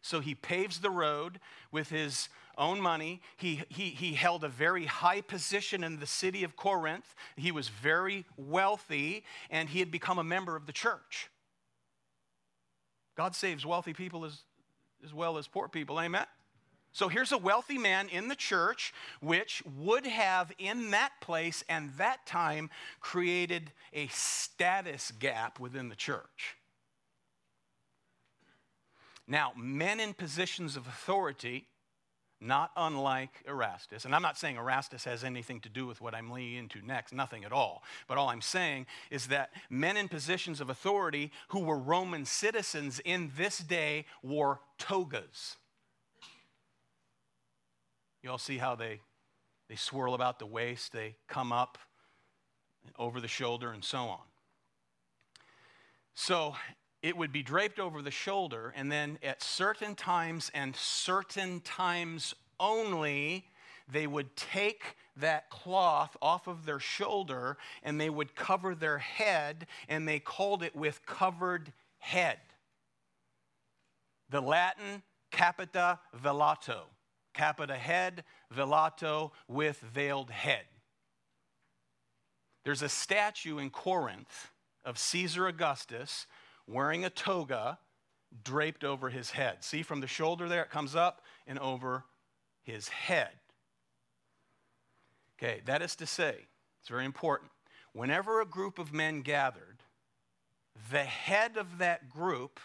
So 0.02 0.20
he 0.20 0.34
paves 0.34 0.80
the 0.80 0.90
road 0.90 1.40
with 1.72 1.90
his 1.90 2.30
own 2.58 2.82
money. 2.82 3.22
He, 3.38 3.62
he, 3.70 3.90
he 3.90 4.14
held 4.14 4.44
a 4.44 4.50
very 4.50 4.86
high 4.86 5.22
position 5.22 5.84
in 5.84 6.00
the 6.00 6.08
city 6.08 6.44
of 6.44 6.56
Corinth. 6.56 7.14
He 7.36 7.52
was 7.52 7.70
very 7.70 8.26
wealthy, 8.36 9.24
and 9.50 9.70
he 9.70 9.80
had 9.80 9.92
become 9.92 10.18
a 10.18 10.24
member 10.24 10.56
of 10.56 10.66
the 10.66 10.74
church. 10.74 11.30
God 13.16 13.36
saves 13.36 13.66
wealthy 13.66 13.94
people 13.94 14.26
as, 14.26 14.40
as 15.06 15.14
well 15.14 15.38
as 15.38 15.48
poor 15.48 15.68
people. 15.68 16.00
Amen? 16.00 16.26
So 16.93 17.08
here's 17.08 17.32
a 17.32 17.38
wealthy 17.38 17.77
man 17.77 18.10
in 18.10 18.27
the 18.27 18.36
church, 18.36 18.93
which 19.21 19.63
would 19.77 20.06
have 20.06 20.51
in 20.58 20.91
that 20.91 21.13
place 21.21 21.63
and 21.69 21.91
that 21.97 22.25
time 22.25 22.69
created 22.99 23.71
a 23.93 24.08
status 24.08 25.12
gap 25.12 25.60
within 25.60 25.88
the 25.88 25.95
church. 25.95 26.58
Now, 29.25 29.54
men 29.56 30.01
in 30.01 30.13
positions 30.13 30.75
of 30.75 30.86
authority, 30.88 31.67
not 32.41 32.71
unlike 32.75 33.30
Erastus, 33.47 34.04
and 34.04 34.13
I'm 34.13 34.21
not 34.21 34.38
saying 34.38 34.58
Erastus 34.58 35.06
has 35.06 35.23
anything 35.23 35.62
to 35.62 35.69
do 35.69 35.88
with 35.88 36.01
what 36.01 36.13
I'm 36.13 36.30
leading 36.30 36.58
into 36.58 36.86
next, 36.86 37.13
nothing 37.13 37.45
at 37.45 37.54
all. 37.54 37.84
But 38.10 38.17
all 38.17 38.27
I'm 38.27 38.41
saying 38.41 38.88
is 39.10 39.27
that 39.27 39.51
men 39.69 39.95
in 39.95 40.10
positions 40.10 40.60
of 40.60 40.69
authority 40.69 41.32
who 41.49 41.60
were 41.60 41.77
Roman 41.77 42.25
citizens 42.25 42.99
in 43.06 43.32
this 43.38 43.60
day 43.60 44.06
wore 44.21 44.60
togas. 44.77 45.56
You 48.23 48.29
all 48.29 48.38
see 48.38 48.57
how 48.57 48.75
they, 48.75 48.99
they 49.67 49.75
swirl 49.75 50.13
about 50.13 50.38
the 50.38 50.45
waist, 50.45 50.93
they 50.93 51.15
come 51.27 51.51
up 51.51 51.77
over 52.99 53.19
the 53.19 53.27
shoulder, 53.27 53.71
and 53.71 53.84
so 53.84 53.99
on. 53.99 54.19
So 56.13 56.55
it 57.01 57.17
would 57.17 57.31
be 57.31 57.41
draped 57.41 57.79
over 57.79 58.01
the 58.01 58.12
shoulder, 58.12 58.73
and 58.75 58.91
then 58.91 59.17
at 59.23 59.41
certain 59.41 59.95
times 59.95 60.51
and 60.53 60.75
certain 60.75 61.62
times 61.62 62.36
only, 62.60 63.47
they 63.91 64.05
would 64.05 64.36
take 64.36 64.97
that 65.17 65.49
cloth 65.49 66.15
off 66.21 66.47
of 66.47 66.65
their 66.65 66.79
shoulder 66.79 67.57
and 67.84 67.99
they 67.99 68.10
would 68.10 68.36
cover 68.36 68.75
their 68.75 68.99
head, 68.99 69.65
and 69.89 70.07
they 70.07 70.19
called 70.19 70.62
it 70.62 70.75
with 70.75 71.05
covered 71.07 71.73
head. 71.97 72.38
The 74.29 74.41
Latin 74.41 75.01
capita 75.31 75.99
velato 76.15 76.84
capita 77.34 77.76
head, 77.76 78.24
velato 78.54 79.32
with 79.48 79.80
veiled 79.80 80.30
head. 80.30 80.65
There's 82.63 82.82
a 82.82 82.89
statue 82.89 83.58
in 83.58 83.70
Corinth 83.70 84.52
of 84.86 84.98
Caesar 84.98 85.48
Augustus 85.48 86.28
wearing 86.67 87.04
a 87.04 87.10
toga 87.10 87.80
draped 88.44 88.84
over 88.84 89.10
his 89.10 89.32
head. 89.32 89.63
See, 89.63 89.84
from 89.84 90.00
the 90.00 90.08
shoulder 90.08 90.48
there, 90.48 90.63
it 90.63 90.70
comes 90.70 90.96
up 90.96 91.22
and 91.48 91.60
over 91.60 92.06
his 92.62 92.88
head. 92.88 93.32
Okay, 95.38 95.62
that 95.65 95.82
is 95.82 95.96
to 95.98 96.06
say, 96.06 96.36
it's 96.80 96.89
very 96.89 97.06
important. 97.06 97.52
Whenever 97.94 98.41
a 98.41 98.46
group 98.46 98.78
of 98.80 98.94
men 98.94 99.22
gathered, 99.22 99.84
the 100.91 101.04
head 101.04 101.58
of 101.58 101.80
that 101.80 102.10
group, 102.10 102.60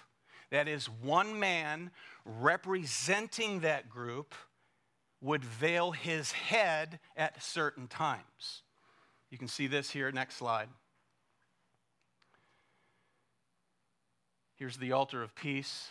that 0.51 0.69
is 0.69 0.87
one 0.87 1.41
man 1.41 1.91
representing 2.25 3.61
that 3.61 3.89
group, 3.89 4.35
would 5.27 5.45
veil 5.45 5.91
his 5.91 6.31
head 6.31 7.01
at 7.17 7.43
certain 7.43 7.89
times. 7.89 8.63
You 9.29 9.39
can 9.39 9.49
see 9.49 9.67
this 9.67 9.91
here, 9.91 10.13
next 10.13 10.37
slide. 10.37 10.69
Here's 14.55 14.77
the 14.77 14.93
altar 14.93 15.25
of 15.25 15.35
peace. 15.35 15.89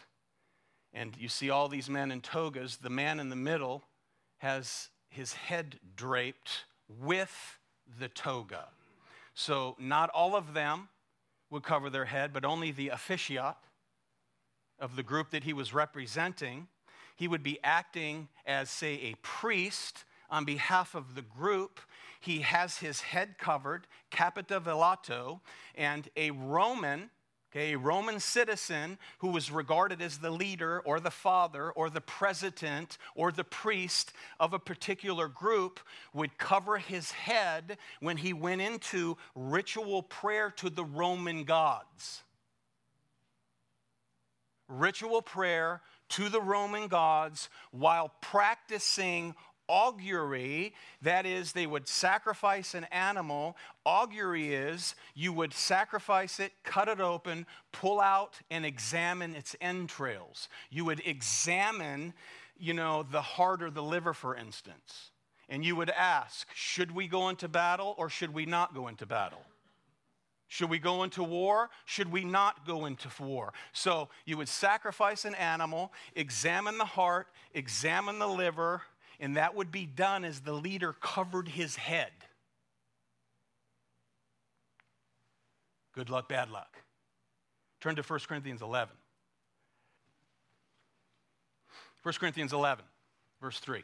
And 0.93 1.17
you 1.19 1.27
see 1.27 1.49
all 1.49 1.67
these 1.67 1.89
men 1.89 2.11
in 2.11 2.21
togas. 2.21 2.77
The 2.77 2.89
man 2.89 3.19
in 3.19 3.27
the 3.27 3.35
middle 3.35 3.83
has 4.37 4.87
his 5.09 5.33
head 5.33 5.79
draped 5.97 6.63
with 6.87 7.59
the 7.99 8.07
toga. 8.07 8.69
So, 9.33 9.75
not 9.77 10.09
all 10.11 10.37
of 10.37 10.53
them 10.53 10.87
would 11.49 11.63
cover 11.63 11.89
their 11.89 12.05
head, 12.05 12.31
but 12.31 12.45
only 12.45 12.71
the 12.71 12.87
officiate 12.87 13.55
of 14.79 14.95
the 14.95 15.03
group 15.03 15.31
that 15.31 15.43
he 15.43 15.51
was 15.51 15.73
representing 15.73 16.69
he 17.15 17.27
would 17.27 17.43
be 17.43 17.59
acting 17.63 18.27
as, 18.45 18.69
say, 18.69 18.93
a 18.95 19.15
priest 19.21 20.03
on 20.29 20.45
behalf 20.45 20.95
of 20.95 21.15
the 21.15 21.21
group. 21.21 21.79
He 22.19 22.39
has 22.39 22.77
his 22.77 23.01
head 23.01 23.37
covered, 23.37 23.87
capita 24.09 24.59
velato, 24.59 25.39
and 25.75 26.09
a 26.17 26.31
Roman, 26.31 27.09
okay, 27.51 27.73
a 27.73 27.77
Roman 27.77 28.19
citizen 28.19 28.97
who 29.19 29.29
was 29.29 29.51
regarded 29.51 30.01
as 30.01 30.17
the 30.17 30.31
leader 30.31 30.81
or 30.81 30.99
the 30.99 31.11
father 31.11 31.71
or 31.71 31.89
the 31.89 32.01
president 32.01 32.97
or 33.15 33.31
the 33.31 33.43
priest 33.43 34.11
of 34.39 34.53
a 34.53 34.59
particular 34.59 35.27
group 35.27 35.79
would 36.13 36.37
cover 36.37 36.77
his 36.77 37.11
head 37.11 37.77
when 38.01 38.17
he 38.17 38.33
went 38.33 38.61
into 38.61 39.15
ritual 39.35 40.03
prayer 40.03 40.49
to 40.57 40.69
the 40.69 40.83
Roman 40.83 41.43
gods. 41.43 42.23
Ritual 44.67 45.21
prayer 45.21 45.81
to 46.15 46.29
the 46.29 46.39
Roman 46.39 46.87
gods 46.87 47.49
while 47.71 48.09
practicing 48.21 49.35
augury. 49.67 50.73
That 51.01 51.25
is 51.25 51.51
they 51.51 51.67
would 51.67 51.89
sacrifice 51.89 52.73
an 52.73 52.85
animal. 52.85 53.57
Augury 53.85 54.53
is 54.53 54.95
you 55.13 55.33
would 55.33 55.53
sacrifice 55.53 56.39
it 56.39 56.53
cut 56.63 56.87
it 56.87 57.01
open 57.01 57.45
pull 57.73 57.99
out 57.99 58.39
and 58.49 58.65
examine 58.65 59.35
its 59.35 59.57
entrails. 59.59 60.47
You 60.69 60.85
would 60.85 61.01
examine 61.05 62.13
you 62.57 62.73
know 62.73 63.03
the 63.03 63.21
heart 63.21 63.61
or 63.61 63.69
the 63.69 63.83
liver 63.83 64.13
for 64.13 64.37
instance. 64.37 65.11
And 65.49 65.65
you 65.65 65.75
would 65.75 65.89
ask 65.89 66.47
should 66.55 66.91
we 66.91 67.09
go 67.09 67.27
into 67.27 67.49
battle 67.49 67.93
or 67.97 68.09
should 68.09 68.33
we 68.33 68.45
not 68.45 68.73
go 68.73 68.87
into 68.87 69.05
battle 69.05 69.45
should 70.47 70.69
we 70.69 70.79
go 70.79 71.03
into 71.03 71.23
war? 71.23 71.69
Should 71.85 72.11
we 72.11 72.23
not 72.23 72.65
go 72.65 72.85
into 72.85 73.09
war? 73.19 73.53
So 73.73 74.09
you 74.25 74.37
would 74.37 74.47
sacrifice 74.47 75.25
an 75.25 75.35
animal, 75.35 75.91
examine 76.15 76.77
the 76.77 76.85
heart, 76.85 77.27
examine 77.53 78.19
the 78.19 78.27
liver, 78.27 78.83
and 79.19 79.37
that 79.37 79.55
would 79.55 79.71
be 79.71 79.85
done 79.85 80.23
as 80.23 80.41
the 80.41 80.53
leader 80.53 80.93
covered 80.93 81.47
his 81.47 81.75
head. 81.75 82.11
Good 85.93 86.09
luck, 86.09 86.27
bad 86.27 86.51
luck. 86.51 86.77
Turn 87.79 87.95
to 87.95 88.03
1 88.03 88.19
Corinthians 88.27 88.61
11. 88.61 88.93
1 92.03 92.13
Corinthians 92.19 92.53
11, 92.53 92.85
verse 93.41 93.59
3. 93.59 93.83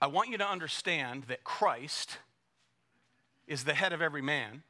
I 0.00 0.08
want 0.08 0.28
you 0.28 0.38
to 0.38 0.46
understand 0.46 1.24
that 1.28 1.42
Christ 1.42 2.18
is 3.46 3.64
the 3.64 3.74
head 3.74 3.92
of 3.92 4.02
every 4.02 4.20
man 4.20 4.62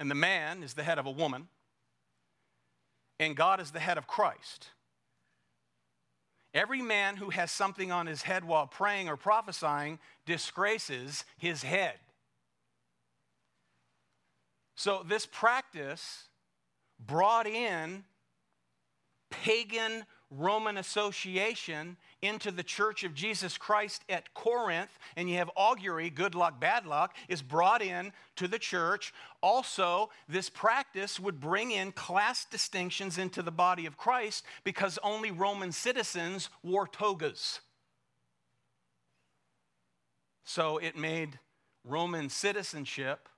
and 0.00 0.10
the 0.10 0.14
man 0.14 0.62
is 0.62 0.72
the 0.72 0.82
head 0.82 0.98
of 0.98 1.04
a 1.04 1.10
woman, 1.10 1.46
and 3.20 3.36
God 3.36 3.60
is 3.60 3.70
the 3.70 3.78
head 3.78 3.98
of 3.98 4.06
Christ. 4.06 4.68
Every 6.54 6.80
man 6.80 7.16
who 7.16 7.28
has 7.28 7.50
something 7.50 7.92
on 7.92 8.06
his 8.06 8.22
head 8.22 8.44
while 8.44 8.66
praying 8.66 9.10
or 9.10 9.18
prophesying 9.18 9.98
disgraces 10.24 11.24
his 11.36 11.62
head. 11.62 11.96
So, 14.74 15.04
this 15.06 15.26
practice 15.26 16.28
brought 16.98 17.46
in 17.46 18.04
pagan 19.30 20.06
Roman 20.30 20.78
association 20.78 21.98
into 22.22 22.50
the 22.50 22.62
church 22.62 23.04
of 23.04 23.14
Jesus 23.14 23.56
Christ 23.56 24.04
at 24.08 24.34
Corinth, 24.34 24.98
and 25.16 25.28
you 25.28 25.36
have 25.36 25.50
augury, 25.56 26.10
good 26.10 26.34
luck, 26.34 26.60
bad 26.60 26.86
luck, 26.86 27.16
is 27.28 27.42
brought 27.42 27.82
in 27.82 28.12
to 28.36 28.46
the 28.46 28.58
church. 28.58 29.12
Also, 29.42 30.10
this 30.28 30.50
practice 30.50 31.18
would 31.18 31.40
bring 31.40 31.70
in 31.70 31.92
class 31.92 32.44
distinctions 32.44 33.18
into 33.18 33.42
the 33.42 33.50
body 33.50 33.86
of 33.86 33.96
Christ 33.96 34.44
because 34.64 34.98
only 35.02 35.30
Roman 35.30 35.72
citizens 35.72 36.50
wore 36.62 36.86
togas. 36.86 37.60
So 40.44 40.78
it 40.78 40.96
made 40.96 41.38
Roman 41.84 42.28
citizenship 42.28 43.28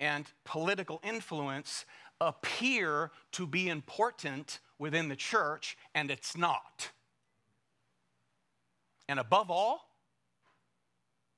and 0.00 0.26
political 0.44 1.00
influence 1.02 1.84
appear 2.20 3.10
to 3.32 3.46
be 3.46 3.68
important 3.68 4.58
within 4.78 5.08
the 5.08 5.16
church, 5.16 5.76
and 5.94 6.10
it's 6.10 6.36
not. 6.36 6.90
And 9.08 9.18
above 9.18 9.50
all, 9.50 9.88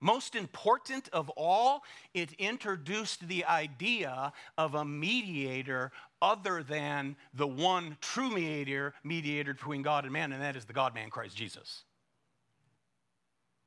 most 0.01 0.35
important 0.35 1.09
of 1.13 1.29
all, 1.31 1.83
it 2.15 2.33
introduced 2.35 3.29
the 3.29 3.45
idea 3.45 4.33
of 4.57 4.75
a 4.75 4.85
mediator 4.85 5.93
other 6.23 6.63
than 6.63 7.17
the 7.35 7.47
one 7.47 7.99
true 8.01 8.31
mediator, 8.31 8.95
mediator 9.05 9.53
between 9.53 9.83
God 9.83 10.05
and 10.05 10.13
man, 10.13 10.33
and 10.33 10.43
that 10.43 10.57
is 10.57 10.65
the 10.65 10.73
God 10.73 10.95
man 10.95 11.11
Christ 11.11 11.37
Jesus. 11.37 11.85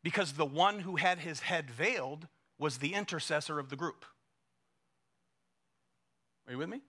Because 0.01 0.33
the 0.33 0.45
one 0.45 0.79
who 0.79 0.95
had 0.95 1.19
his 1.19 1.39
head 1.39 1.69
veiled 1.69 2.27
was 2.57 2.79
the 2.79 2.93
intercessor 2.93 3.59
of 3.59 3.69
the 3.69 3.75
group. 3.75 4.05
Are 6.47 6.51
you 6.51 6.57
with 6.57 6.69
me? 6.69 6.81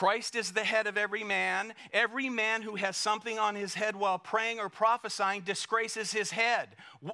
Christ 0.00 0.34
is 0.34 0.52
the 0.52 0.64
head 0.64 0.86
of 0.86 0.96
every 0.96 1.22
man. 1.24 1.74
Every 1.92 2.30
man 2.30 2.62
who 2.62 2.76
has 2.76 2.96
something 2.96 3.38
on 3.38 3.54
his 3.54 3.74
head 3.74 3.94
while 3.94 4.18
praying 4.18 4.58
or 4.58 4.70
prophesying 4.70 5.42
disgraces 5.42 6.10
his 6.10 6.30
head. 6.30 6.70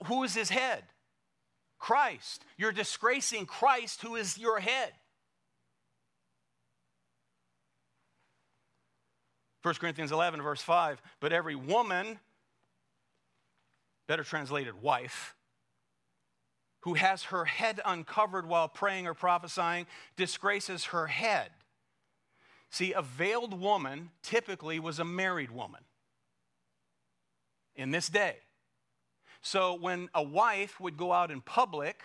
Who 0.07 0.22
is 0.22 0.37
his 0.37 0.51
head? 0.51 0.84
Christ. 1.80 2.45
You're 2.57 2.70
disgracing 2.70 3.47
Christ, 3.47 4.03
who 4.03 4.14
is 4.14 4.39
your 4.39 4.61
head. 4.61 4.93
1 9.62 9.74
Corinthians 9.74 10.12
11, 10.12 10.41
verse 10.41 10.62
5 10.62 11.03
But 11.18 11.32
every 11.32 11.57
woman, 11.57 12.20
better 14.07 14.22
translated, 14.22 14.80
wife, 14.80 15.34
who 16.82 16.95
has 16.95 17.24
her 17.24 17.47
head 17.47 17.80
uncovered 17.84 18.47
while 18.47 18.68
praying 18.68 19.09
or 19.09 19.14
prophesying 19.14 19.87
disgraces 20.16 20.84
her 20.84 21.09
head. 21.09 21.51
See, 22.76 22.92
a 22.92 23.00
veiled 23.00 23.58
woman 23.58 24.10
typically 24.22 24.78
was 24.78 24.98
a 24.98 25.04
married 25.04 25.50
woman 25.50 25.80
in 27.74 27.90
this 27.90 28.10
day. 28.10 28.36
So 29.40 29.72
when 29.72 30.10
a 30.14 30.22
wife 30.22 30.78
would 30.78 30.98
go 30.98 31.10
out 31.10 31.30
in 31.30 31.40
public, 31.40 32.02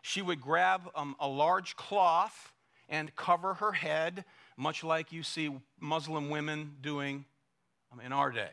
she 0.00 0.22
would 0.22 0.40
grab 0.40 0.88
um, 0.94 1.14
a 1.20 1.28
large 1.28 1.76
cloth 1.76 2.54
and 2.88 3.14
cover 3.16 3.52
her 3.52 3.72
head, 3.72 4.24
much 4.56 4.82
like 4.82 5.12
you 5.12 5.22
see 5.22 5.50
Muslim 5.78 6.30
women 6.30 6.76
doing 6.80 7.26
um, 7.92 8.00
in 8.00 8.10
our 8.10 8.30
day. 8.30 8.52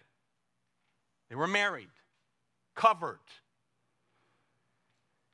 They 1.29 1.37
were 1.37 1.47
married, 1.47 1.87
covered. 2.75 3.19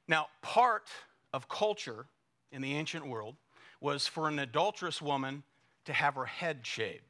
Now, 0.08 0.28
part 0.44 0.88
of 1.34 1.50
culture 1.50 2.06
in 2.52 2.62
the 2.62 2.76
ancient 2.76 3.08
world 3.08 3.38
was 3.82 4.06
for 4.06 4.28
an 4.28 4.38
adulterous 4.38 5.02
woman 5.02 5.42
to 5.88 5.94
have 5.94 6.16
her 6.16 6.26
head 6.26 6.60
shaved. 6.64 7.02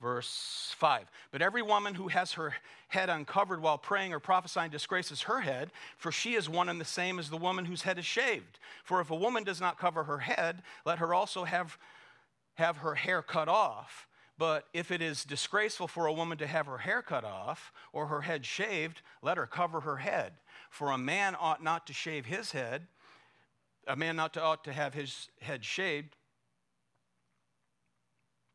Verse 0.00 0.74
5. 0.78 1.06
But 1.30 1.42
every 1.42 1.62
woman 1.62 1.94
who 1.94 2.08
has 2.08 2.32
her 2.32 2.54
head 2.88 3.08
uncovered 3.08 3.62
while 3.62 3.78
praying 3.78 4.12
or 4.12 4.18
prophesying 4.18 4.70
disgraces 4.70 5.22
her 5.22 5.40
head, 5.40 5.70
for 5.96 6.10
she 6.10 6.34
is 6.34 6.48
one 6.48 6.68
and 6.68 6.80
the 6.80 6.84
same 6.84 7.20
as 7.20 7.30
the 7.30 7.36
woman 7.36 7.64
whose 7.64 7.82
head 7.82 7.98
is 7.98 8.04
shaved. 8.04 8.58
For 8.82 9.00
if 9.00 9.10
a 9.10 9.16
woman 9.16 9.44
does 9.44 9.60
not 9.60 9.78
cover 9.78 10.02
her 10.04 10.18
head, 10.18 10.62
let 10.84 10.98
her 10.98 11.14
also 11.14 11.44
have, 11.44 11.78
have 12.54 12.78
her 12.78 12.96
hair 12.96 13.22
cut 13.22 13.48
off. 13.48 14.08
But 14.36 14.66
if 14.74 14.90
it 14.90 15.00
is 15.00 15.24
disgraceful 15.24 15.86
for 15.86 16.06
a 16.06 16.12
woman 16.12 16.36
to 16.38 16.48
have 16.48 16.66
her 16.66 16.78
hair 16.78 17.00
cut 17.00 17.24
off 17.24 17.72
or 17.92 18.08
her 18.08 18.22
head 18.22 18.44
shaved, 18.44 19.02
let 19.22 19.36
her 19.36 19.46
cover 19.46 19.80
her 19.80 19.98
head. 19.98 20.32
For 20.68 20.90
a 20.90 20.98
man 20.98 21.36
ought 21.38 21.62
not 21.62 21.86
to 21.86 21.92
shave 21.92 22.26
his 22.26 22.50
head, 22.50 22.88
a 23.86 23.94
man 23.94 24.16
not 24.16 24.32
to, 24.34 24.42
ought 24.42 24.64
to 24.64 24.72
have 24.72 24.94
his 24.94 25.28
head 25.40 25.64
shaved, 25.64 26.16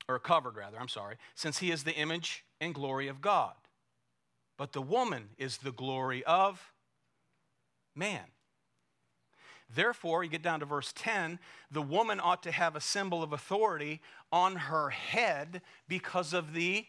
or 0.07 0.19
covered 0.19 0.55
rather, 0.55 0.79
I'm 0.79 0.87
sorry, 0.87 1.15
since 1.35 1.59
he 1.59 1.71
is 1.71 1.83
the 1.83 1.95
image 1.95 2.45
and 2.61 2.73
glory 2.73 3.07
of 3.07 3.21
God. 3.21 3.53
But 4.57 4.73
the 4.73 4.81
woman 4.81 5.29
is 5.37 5.57
the 5.57 5.71
glory 5.71 6.23
of 6.23 6.71
man. 7.95 8.23
Therefore, 9.73 10.23
you 10.23 10.29
get 10.29 10.41
down 10.41 10.61
to 10.61 10.65
verse 10.65 10.93
10, 10.95 11.39
the 11.69 11.81
woman 11.81 12.21
ought 12.23 12.41
to 12.43 12.51
have 12.51 12.75
a 12.75 12.81
symbol 12.81 13.21
of 13.21 13.33
authority 13.33 14.01
on 14.31 14.55
her 14.55 14.89
head 14.89 15.61
because 15.87 16.33
of 16.33 16.53
the 16.53 16.85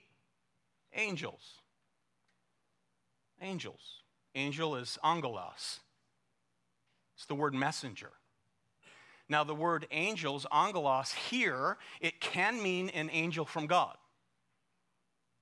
angels. 0.95 1.55
Angels. 3.43 4.03
Angel 4.35 4.77
is 4.77 4.97
angelos. 5.03 5.81
It's 7.17 7.27
the 7.27 7.35
word 7.35 7.55
messenger. 7.55 8.13
Now, 9.29 9.45
the 9.45 9.55
word 9.55 9.87
angels, 9.91 10.47
angelos, 10.53 11.13
here, 11.13 11.77
it 12.01 12.21
can 12.21 12.63
mean 12.63 12.89
an 12.91 13.11
angel 13.13 13.45
from 13.45 13.67
God. 13.67 13.97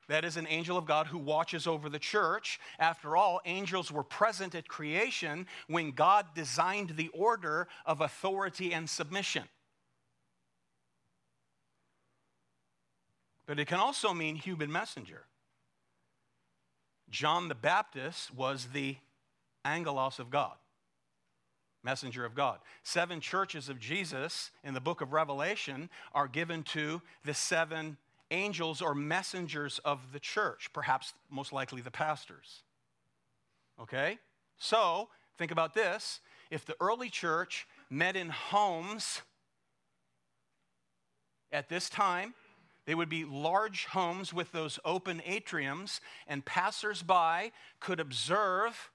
That 0.09 0.25
is 0.25 0.37
an 0.37 0.47
angel 0.49 0.77
of 0.77 0.87
God 0.87 1.09
who 1.09 1.19
watches 1.19 1.67
over 1.67 1.89
the 1.89 1.99
church. 1.99 2.61
After 2.79 3.17
all, 3.17 3.41
angels 3.45 3.91
were 3.91 4.05
present 4.05 4.55
at 4.55 4.69
creation 4.69 5.47
when 5.67 5.91
God 5.93 6.27
designed 6.35 6.91
the 6.91 7.09
order 7.09 7.67
of 7.85 8.01
authority 8.01 8.73
and 8.73 8.89
submission. 8.89 9.45
But 13.47 13.61
it 13.61 13.67
can 13.67 13.79
also 13.79 14.13
mean 14.13 14.37
human 14.37 14.71
messenger. 14.71 15.25
John 17.09 17.49
the 17.49 17.55
Baptist 17.55 18.35
was 18.35 18.69
the 18.73 18.97
angelos 19.65 20.19
of 20.19 20.31
God, 20.31 20.57
messenger 21.87 22.25
of 22.25 22.35
God. 22.35 22.59
Seven 22.83 23.21
churches 23.21 23.69
of 23.69 23.79
Jesus 23.79 24.51
in 24.65 24.75
the 24.75 24.81
book 24.81 25.01
of 25.01 25.13
Revelation 25.13 25.89
are 26.13 26.27
given 26.27 26.65
to 26.65 27.01
the 27.25 27.33
seven 27.33 27.97
angels 28.33 28.83
or 28.83 28.93
messengers 28.93 29.79
of 29.85 30.13
the 30.13 30.19
church, 30.19 30.69
perhaps 30.73 31.15
most 31.31 31.53
likely 31.53 31.81
the 31.81 31.91
pastors. 31.93 32.65
Okay? 33.81 34.19
So, 34.59 35.09
think 35.39 35.53
about 35.53 35.75
this. 35.75 36.21
If 36.51 36.65
the 36.65 36.75
early 36.81 37.09
church 37.09 37.69
met 37.89 38.17
in 38.17 38.31
homes 38.31 39.23
at 41.53 41.69
this 41.69 41.89
time, 41.89 42.35
they 42.85 42.97
would 42.97 43.09
be 43.09 43.25
large 43.25 43.87
homes 43.87 44.35
with 44.35 44.51
those 44.51 44.81
open 44.85 45.23
atriums, 45.25 46.01
and 46.27 46.45
passersby 46.45 47.53
could 47.79 48.01
observe. 48.01 48.91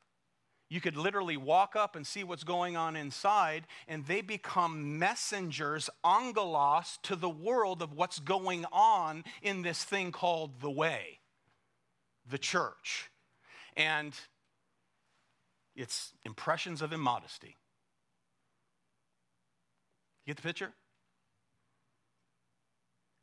You 0.71 0.79
could 0.79 0.95
literally 0.95 1.35
walk 1.35 1.75
up 1.75 1.97
and 1.97 2.07
see 2.07 2.23
what's 2.23 2.45
going 2.45 2.77
on 2.77 2.95
inside, 2.95 3.67
and 3.89 4.05
they 4.05 4.21
become 4.21 4.97
messengers, 4.97 5.89
angelos, 6.01 6.97
to 7.03 7.17
the 7.17 7.29
world 7.29 7.81
of 7.81 7.91
what's 7.91 8.19
going 8.19 8.63
on 8.71 9.25
in 9.41 9.63
this 9.63 9.83
thing 9.83 10.13
called 10.13 10.61
the 10.61 10.71
way, 10.71 11.19
the 12.25 12.37
church. 12.37 13.11
And 13.75 14.17
it's 15.75 16.13
impressions 16.23 16.81
of 16.81 16.93
immodesty. 16.93 17.57
You 20.25 20.33
get 20.33 20.37
the 20.37 20.43
picture? 20.43 20.71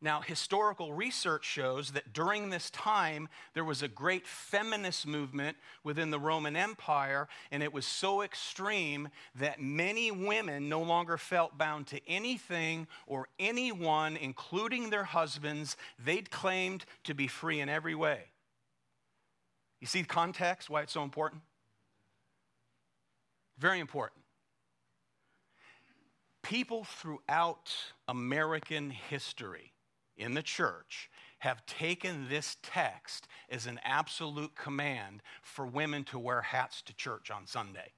Now, 0.00 0.20
historical 0.20 0.92
research 0.92 1.44
shows 1.44 1.90
that 1.90 2.12
during 2.12 2.50
this 2.50 2.70
time, 2.70 3.28
there 3.54 3.64
was 3.64 3.82
a 3.82 3.88
great 3.88 4.28
feminist 4.28 5.08
movement 5.08 5.56
within 5.82 6.10
the 6.12 6.20
Roman 6.20 6.54
Empire, 6.54 7.26
and 7.50 7.64
it 7.64 7.72
was 7.72 7.84
so 7.84 8.22
extreme 8.22 9.08
that 9.34 9.60
many 9.60 10.12
women 10.12 10.68
no 10.68 10.82
longer 10.82 11.18
felt 11.18 11.58
bound 11.58 11.88
to 11.88 12.00
anything 12.08 12.86
or 13.08 13.26
anyone, 13.40 14.16
including 14.16 14.90
their 14.90 15.02
husbands. 15.02 15.76
They'd 16.04 16.30
claimed 16.30 16.84
to 17.02 17.14
be 17.14 17.26
free 17.26 17.58
in 17.58 17.68
every 17.68 17.96
way. 17.96 18.26
You 19.80 19.88
see 19.88 20.02
the 20.02 20.08
context, 20.08 20.70
why 20.70 20.82
it's 20.82 20.92
so 20.92 21.02
important? 21.02 21.42
Very 23.58 23.80
important. 23.80 24.22
People 26.44 26.84
throughout 26.84 27.74
American 28.06 28.90
history 28.90 29.72
in 30.18 30.34
the 30.34 30.42
church 30.42 31.08
have 31.38 31.64
taken 31.66 32.28
this 32.28 32.56
text 32.62 33.28
as 33.48 33.66
an 33.66 33.80
absolute 33.84 34.54
command 34.56 35.22
for 35.40 35.64
women 35.64 36.04
to 36.04 36.18
wear 36.18 36.42
hats 36.42 36.82
to 36.82 36.94
church 36.94 37.30
on 37.30 37.46
Sunday. 37.46 37.92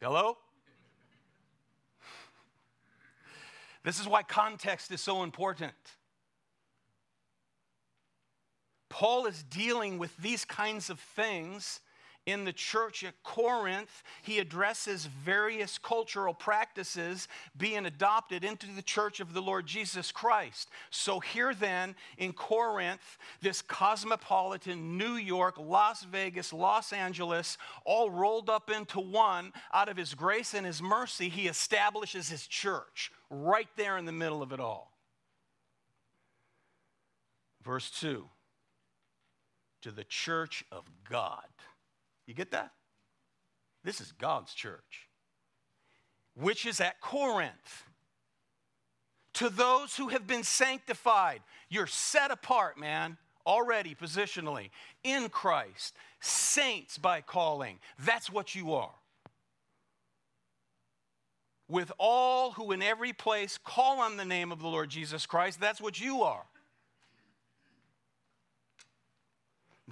Hello? 0.00 0.36
This 3.82 3.98
is 3.98 4.06
why 4.06 4.22
context 4.22 4.90
is 4.90 5.00
so 5.00 5.22
important. 5.22 5.72
Paul 8.90 9.24
is 9.24 9.42
dealing 9.42 9.98
with 9.98 10.14
these 10.18 10.44
kinds 10.44 10.90
of 10.90 11.00
things 11.00 11.80
in 12.26 12.44
the 12.44 12.52
church 12.52 13.02
at 13.02 13.22
Corinth, 13.22 14.02
he 14.22 14.38
addresses 14.38 15.06
various 15.06 15.78
cultural 15.78 16.34
practices 16.34 17.28
being 17.56 17.86
adopted 17.86 18.44
into 18.44 18.66
the 18.68 18.82
church 18.82 19.20
of 19.20 19.32
the 19.32 19.40
Lord 19.40 19.66
Jesus 19.66 20.12
Christ. 20.12 20.68
So, 20.90 21.20
here 21.20 21.54
then 21.54 21.94
in 22.18 22.32
Corinth, 22.32 23.18
this 23.40 23.62
cosmopolitan 23.62 24.98
New 24.98 25.14
York, 25.14 25.56
Las 25.58 26.04
Vegas, 26.04 26.52
Los 26.52 26.92
Angeles, 26.92 27.58
all 27.84 28.10
rolled 28.10 28.50
up 28.50 28.70
into 28.70 29.00
one, 29.00 29.52
out 29.72 29.88
of 29.88 29.96
his 29.96 30.14
grace 30.14 30.54
and 30.54 30.66
his 30.66 30.82
mercy, 30.82 31.28
he 31.28 31.48
establishes 31.48 32.28
his 32.28 32.46
church 32.46 33.10
right 33.30 33.68
there 33.76 33.96
in 33.96 34.04
the 34.04 34.12
middle 34.12 34.42
of 34.42 34.52
it 34.52 34.60
all. 34.60 34.92
Verse 37.62 37.90
2 37.90 38.26
to 39.82 39.90
the 39.90 40.04
church 40.04 40.64
of 40.70 40.84
God 41.08 41.44
you 42.30 42.34
get 42.34 42.52
that? 42.52 42.70
This 43.82 44.00
is 44.00 44.12
God's 44.12 44.54
church, 44.54 45.08
which 46.34 46.64
is 46.64 46.80
at 46.80 47.00
Corinth. 47.00 47.84
To 49.34 49.48
those 49.48 49.96
who 49.96 50.08
have 50.08 50.26
been 50.26 50.44
sanctified, 50.44 51.40
you're 51.68 51.86
set 51.86 52.30
apart, 52.30 52.78
man, 52.78 53.16
already 53.46 53.94
positionally 53.94 54.70
in 55.02 55.28
Christ, 55.28 55.96
saints 56.20 56.98
by 56.98 57.20
calling. 57.20 57.78
That's 57.98 58.30
what 58.30 58.54
you 58.54 58.74
are. 58.74 58.94
With 61.68 61.90
all 61.98 62.52
who 62.52 62.72
in 62.72 62.82
every 62.82 63.12
place 63.12 63.58
call 63.62 64.00
on 64.00 64.16
the 64.16 64.24
name 64.24 64.52
of 64.52 64.60
the 64.60 64.68
Lord 64.68 64.90
Jesus 64.90 65.26
Christ, 65.26 65.60
that's 65.60 65.80
what 65.80 66.00
you 66.00 66.22
are. 66.22 66.44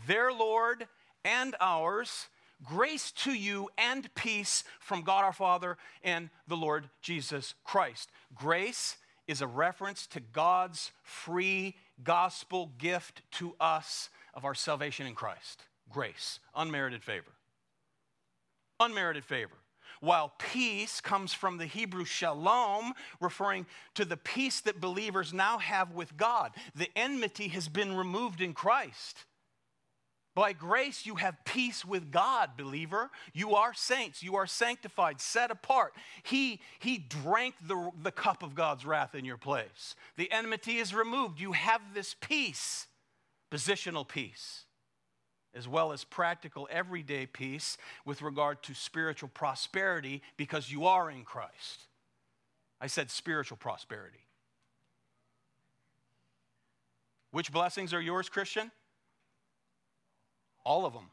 Their 0.07 0.33
Lord 0.33 0.87
and 1.29 1.55
ours, 1.61 2.29
grace 2.65 3.13
to 3.13 3.33
you 3.33 3.69
and 3.77 4.13
peace 4.15 4.65
from 4.81 5.03
God 5.03 5.25
our 5.25 5.33
Father 5.33 5.77
and 6.03 6.31
the 6.47 6.57
Lord 6.57 6.89
Jesus 7.03 7.55
Christ. 7.65 8.11
Grace 8.35 8.97
is 9.27 9.43
a 9.43 9.47
reference 9.47 10.07
to 10.07 10.21
God's 10.21 10.91
free 11.03 11.77
gospel 12.03 12.73
gift 12.79 13.21
to 13.33 13.55
us 13.61 14.09
of 14.33 14.47
our 14.47 14.55
salvation 14.55 15.07
in 15.07 15.15
Christ. 15.15 15.65
Grace, 15.91 16.41
unmerited 16.57 17.05
favor. 17.05 17.33
Unmerited 18.81 19.25
favor. 19.25 19.57
While 20.01 20.33
peace 20.39 21.01
comes 21.01 21.35
from 21.35 21.59
the 21.59 21.67
Hebrew 21.67 22.05
shalom, 22.05 22.95
referring 23.21 23.67
to 23.95 24.05
the 24.05 24.17
peace 24.17 24.61
that 24.63 24.81
believers 24.81 25.35
now 25.35 25.59
have 25.59 25.93
with 25.93 26.17
God. 26.17 26.53
The 26.75 26.89
enmity 26.97 27.49
has 27.49 27.69
been 27.69 27.97
removed 27.97 28.41
in 28.41 28.55
Christ. 28.55 29.25
By 30.39 30.53
grace, 30.53 31.05
you 31.05 31.17
have 31.17 31.45
peace 31.45 31.85
with 31.85 32.13
God, 32.13 32.51
believer. 32.57 33.11
You 33.33 33.57
are 33.57 33.75
saints. 33.75 34.23
You 34.23 34.37
are 34.37 34.47
sanctified, 34.47 35.21
set 35.21 35.51
apart. 35.51 35.95
He, 36.23 36.61
he 36.79 36.97
drank 36.97 37.57
the, 37.67 37.91
the 38.01 38.13
cup 38.13 38.45
of 38.45 38.55
God's 38.55 38.87
wrath 38.87 39.17
in 39.17 39.25
your 39.25 39.37
place. 39.37 39.97
The 40.17 40.31
enmity 40.31 40.77
is 40.77 40.95
removed. 40.95 41.41
You 41.41 41.51
have 41.55 41.81
this 41.93 42.15
peace, 42.21 42.87
positional 43.51 44.07
peace, 44.07 44.63
as 45.57 45.67
well 45.67 45.91
as 45.91 46.05
practical, 46.05 46.69
everyday 46.71 47.27
peace 47.27 47.77
with 48.05 48.23
regard 48.23 48.63
to 48.63 48.75
spiritual 48.75 49.31
prosperity 49.31 50.23
because 50.37 50.71
you 50.71 50.87
are 50.87 51.11
in 51.11 51.25
Christ. 51.25 51.89
I 52.81 52.87
said 52.87 53.11
spiritual 53.11 53.57
prosperity. 53.57 54.25
Which 57.33 57.51
blessings 57.51 57.93
are 57.93 58.01
yours, 58.01 58.29
Christian? 58.29 58.71
All 60.65 60.87
of 60.87 60.93
them. 60.93 61.11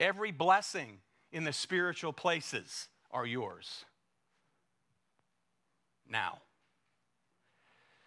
Every 0.00 0.32
blessing 0.32 0.98
in 1.32 1.44
the 1.44 1.52
spiritual 1.52 2.12
places 2.12 2.88
are 3.10 3.26
yours. 3.26 3.84
Now, 6.08 6.38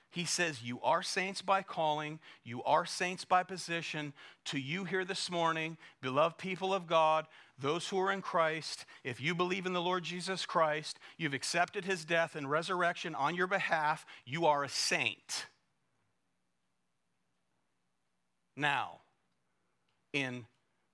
he 0.10 0.26
says, 0.26 0.64
You 0.64 0.80
are 0.82 1.04
saints 1.04 1.42
by 1.42 1.62
calling, 1.62 2.20
you 2.44 2.64
are 2.64 2.86
saints 2.86 3.26
by 3.26 3.44
position. 3.44 4.14
To 4.46 4.60
you 4.60 4.84
here 4.86 5.06
this 5.06 5.30
morning, 5.30 5.78
beloved 6.02 6.38
people 6.38 6.74
of 6.74 6.88
God, 6.88 7.28
those 7.60 7.88
who 7.88 8.00
are 8.00 8.12
in 8.12 8.22
Christ, 8.22 8.86
if 9.04 9.20
you 9.20 9.36
believe 9.36 9.66
in 9.66 9.74
the 9.74 9.82
Lord 9.82 10.04
Jesus 10.04 10.46
Christ, 10.46 10.98
you've 11.18 11.34
accepted 11.34 11.86
his 11.86 12.06
death 12.06 12.36
and 12.36 12.50
resurrection 12.50 13.14
on 13.14 13.36
your 13.36 13.48
behalf, 13.48 14.06
you 14.26 14.46
are 14.46 14.64
a 14.64 14.70
saint. 14.70 15.48
Now, 18.56 19.02
in 20.22 20.46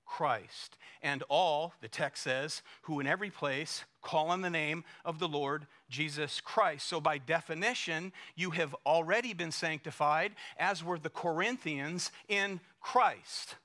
Christ. 0.05 0.77
And 1.01 1.23
all, 1.27 1.73
the 1.81 1.87
text 1.87 2.23
says, 2.23 2.61
who 2.83 2.99
in 2.99 3.07
every 3.07 3.29
place 3.29 3.83
call 4.01 4.29
on 4.29 4.41
the 4.41 4.49
name 4.49 4.83
of 5.03 5.19
the 5.19 5.27
Lord 5.27 5.65
Jesus 5.89 6.39
Christ. 6.41 6.87
So, 6.87 7.01
by 7.01 7.17
definition, 7.17 8.13
you 8.35 8.51
have 8.51 8.75
already 8.85 9.33
been 9.33 9.51
sanctified, 9.51 10.33
as 10.57 10.83
were 10.83 10.99
the 10.99 11.09
Corinthians 11.09 12.11
in 12.27 12.59
Christ. 12.79 13.55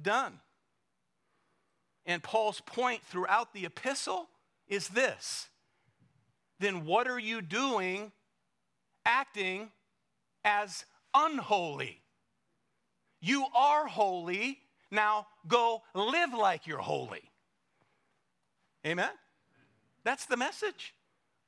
Done. 0.00 0.40
And 2.06 2.22
Paul's 2.22 2.60
point 2.60 3.02
throughout 3.02 3.54
the 3.54 3.64
epistle 3.64 4.28
is 4.68 4.88
this 4.88 5.48
then 6.60 6.84
what 6.84 7.08
are 7.08 7.18
you 7.18 7.42
doing 7.42 8.12
acting 9.04 9.70
as 10.44 10.84
unholy? 11.12 12.03
You 13.24 13.46
are 13.54 13.86
holy. 13.86 14.58
Now 14.90 15.28
go 15.48 15.82
live 15.94 16.34
like 16.34 16.66
you're 16.66 16.76
holy. 16.76 17.22
Amen? 18.86 19.08
That's 20.04 20.26
the 20.26 20.36
message 20.36 20.94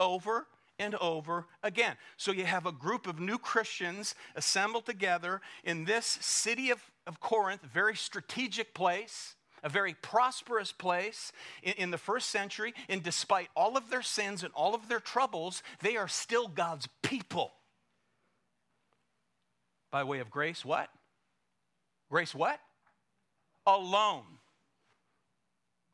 over 0.01 0.47
and 0.79 0.95
over 0.95 1.45
again. 1.63 1.97
So 2.17 2.33
you 2.33 2.47
have 2.47 2.65
a 2.65 2.73
group 2.73 3.07
of 3.07 3.21
new 3.21 3.37
Christians 3.37 4.15
assembled 4.35 4.87
together 4.87 5.43
in 5.65 5.85
this 5.85 6.07
city 6.23 6.71
of, 6.71 6.81
of 7.07 7.21
Corinth, 7.21 7.63
a 7.63 7.69
very 7.69 7.95
strategic 7.95 8.73
place, 8.73 9.35
a 9.63 9.69
very 9.69 9.93
prosperous 10.01 10.73
place 10.73 11.31
in, 11.63 11.75
in 11.75 11.91
the 11.91 11.99
first 11.99 12.31
century. 12.31 12.73
And 12.89 13.03
despite 13.03 13.49
all 13.55 13.77
of 13.77 13.91
their 13.91 14.01
sins 14.01 14.43
and 14.43 14.53
all 14.55 14.75
of 14.75 14.89
their 14.89 15.01
troubles, 15.01 15.63
they 15.83 15.99
are 15.99 16.09
still 16.09 16.49
God's 16.49 16.89
people. 17.03 17.53
By 19.91 20.05
way 20.05 20.21
of 20.21 20.31
grace, 20.31 20.65
what? 20.65 20.89
Grace 22.11 22.35
what? 22.35 22.61
Alone. 23.67 24.25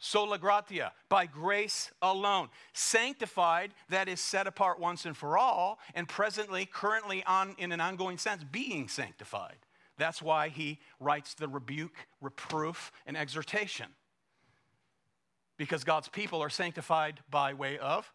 Sola 0.04 0.36
gratia, 0.36 0.92
by 1.08 1.26
grace 1.26 1.92
alone. 2.02 2.48
Sanctified, 2.72 3.72
that 3.88 4.08
is 4.08 4.20
set 4.20 4.48
apart 4.48 4.80
once 4.80 5.06
and 5.06 5.16
for 5.16 5.38
all, 5.38 5.78
and 5.94 6.08
presently, 6.08 6.66
currently, 6.66 7.22
on, 7.22 7.54
in 7.56 7.70
an 7.70 7.80
ongoing 7.80 8.18
sense, 8.18 8.42
being 8.42 8.88
sanctified. 8.88 9.58
That's 9.98 10.20
why 10.20 10.48
he 10.48 10.80
writes 10.98 11.34
the 11.34 11.46
rebuke, 11.46 11.94
reproof, 12.20 12.90
and 13.06 13.16
exhortation. 13.16 13.86
Because 15.56 15.84
God's 15.84 16.08
people 16.08 16.42
are 16.42 16.50
sanctified 16.50 17.20
by 17.30 17.54
way 17.54 17.78
of 17.78 18.12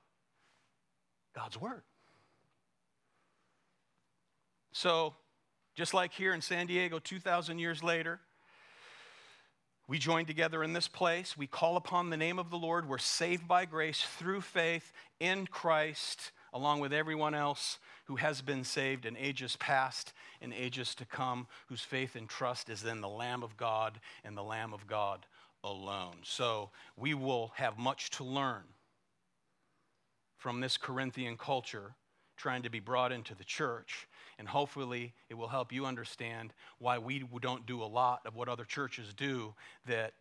God's 1.34 1.60
word. 1.60 1.84
So, 4.74 5.16
just 5.78 5.94
like 5.94 6.12
here 6.12 6.34
in 6.34 6.42
San 6.42 6.66
Diego 6.66 6.98
2,000 6.98 7.60
years 7.60 7.84
later, 7.84 8.20
we 9.88 10.00
join 10.00 10.26
together 10.26 10.64
in 10.64 10.74
this 10.74 10.88
place. 10.88 11.38
We 11.38 11.46
call 11.46 11.78
upon 11.78 12.10
the 12.10 12.18
name 12.18 12.40
of 12.40 12.50
the 12.50 12.58
Lord. 12.58 12.90
We're 12.90 12.98
saved 12.98 13.48
by 13.48 13.66
grace 13.66 14.02
through 14.18 14.42
faith 14.42 14.92
in 15.20 15.46
Christ, 15.46 16.32
along 16.52 16.80
with 16.80 16.94
everyone 16.94 17.36
else 17.36 17.78
who 18.06 18.16
has 18.16 18.42
been 18.42 18.64
saved 18.64 19.06
in 19.06 19.16
ages 19.16 19.56
past 19.58 20.14
and 20.42 20.52
ages 20.52 20.96
to 20.96 21.06
come, 21.06 21.46
whose 21.68 21.82
faith 21.82 22.16
and 22.16 22.28
trust 22.28 22.70
is 22.70 22.84
in 22.84 23.00
the 23.00 23.08
Lamb 23.08 23.44
of 23.44 23.56
God 23.56 24.00
and 24.24 24.36
the 24.36 24.44
Lamb 24.44 24.74
of 24.74 24.88
God 24.88 25.28
alone. 25.64 26.16
So 26.24 26.72
we 26.96 27.14
will 27.14 27.52
have 27.56 27.78
much 27.78 28.10
to 28.12 28.24
learn 28.24 28.64
from 30.38 30.60
this 30.60 30.76
Corinthian 30.76 31.38
culture 31.38 31.94
trying 32.38 32.64
to 32.64 32.70
be 32.70 32.80
brought 32.80 33.12
into 33.12 33.36
the 33.36 33.44
church 33.44 34.08
and 34.40 34.48
hopefully 34.48 35.14
it 35.30 35.34
will 35.34 35.48
help 35.48 35.72
you 35.72 35.86
understand 35.86 36.54
why 36.80 37.00
we 37.00 37.24
don't 37.42 37.66
do 37.66 37.82
a 37.82 37.86
lot 37.86 38.22
of 38.26 38.36
what 38.36 38.48
other 38.48 38.64
churches 38.64 39.14
do 39.14 39.54
that 39.88 40.14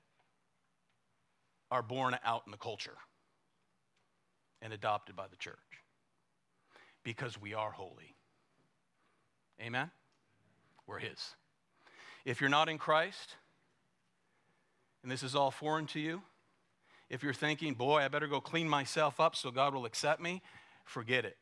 are 1.71 1.83
born 1.83 2.17
out 2.25 2.43
in 2.47 2.53
the 2.53 2.57
culture 2.59 2.97
and 4.63 4.73
adopted 4.73 5.17
by 5.17 5.27
the 5.29 5.37
church. 5.37 5.57
Because 7.05 7.41
we 7.41 7.55
are 7.55 7.71
holy. 7.71 8.17
Amen? 9.61 9.91
We're 10.87 10.99
His. 10.99 11.35
If 12.25 12.41
you're 12.41 12.51
not 12.51 12.69
in 12.69 12.79
Christ, 12.79 13.37
and 15.03 15.13
this 15.13 15.23
is 15.23 15.35
all 15.35 15.51
foreign 15.51 15.87
to 15.89 16.01
you, 16.01 16.23
if 17.09 17.23
you're 17.23 17.35
thinking, 17.35 17.75
boy, 17.75 17.99
I 17.99 18.09
better 18.09 18.27
go 18.27 18.41
clean 18.41 18.69
myself 18.69 19.21
up 19.21 19.37
so 19.37 19.51
God 19.51 19.75
will 19.75 19.85
accept 19.85 20.21
me, 20.21 20.43
forget 20.85 21.25
it. 21.25 21.37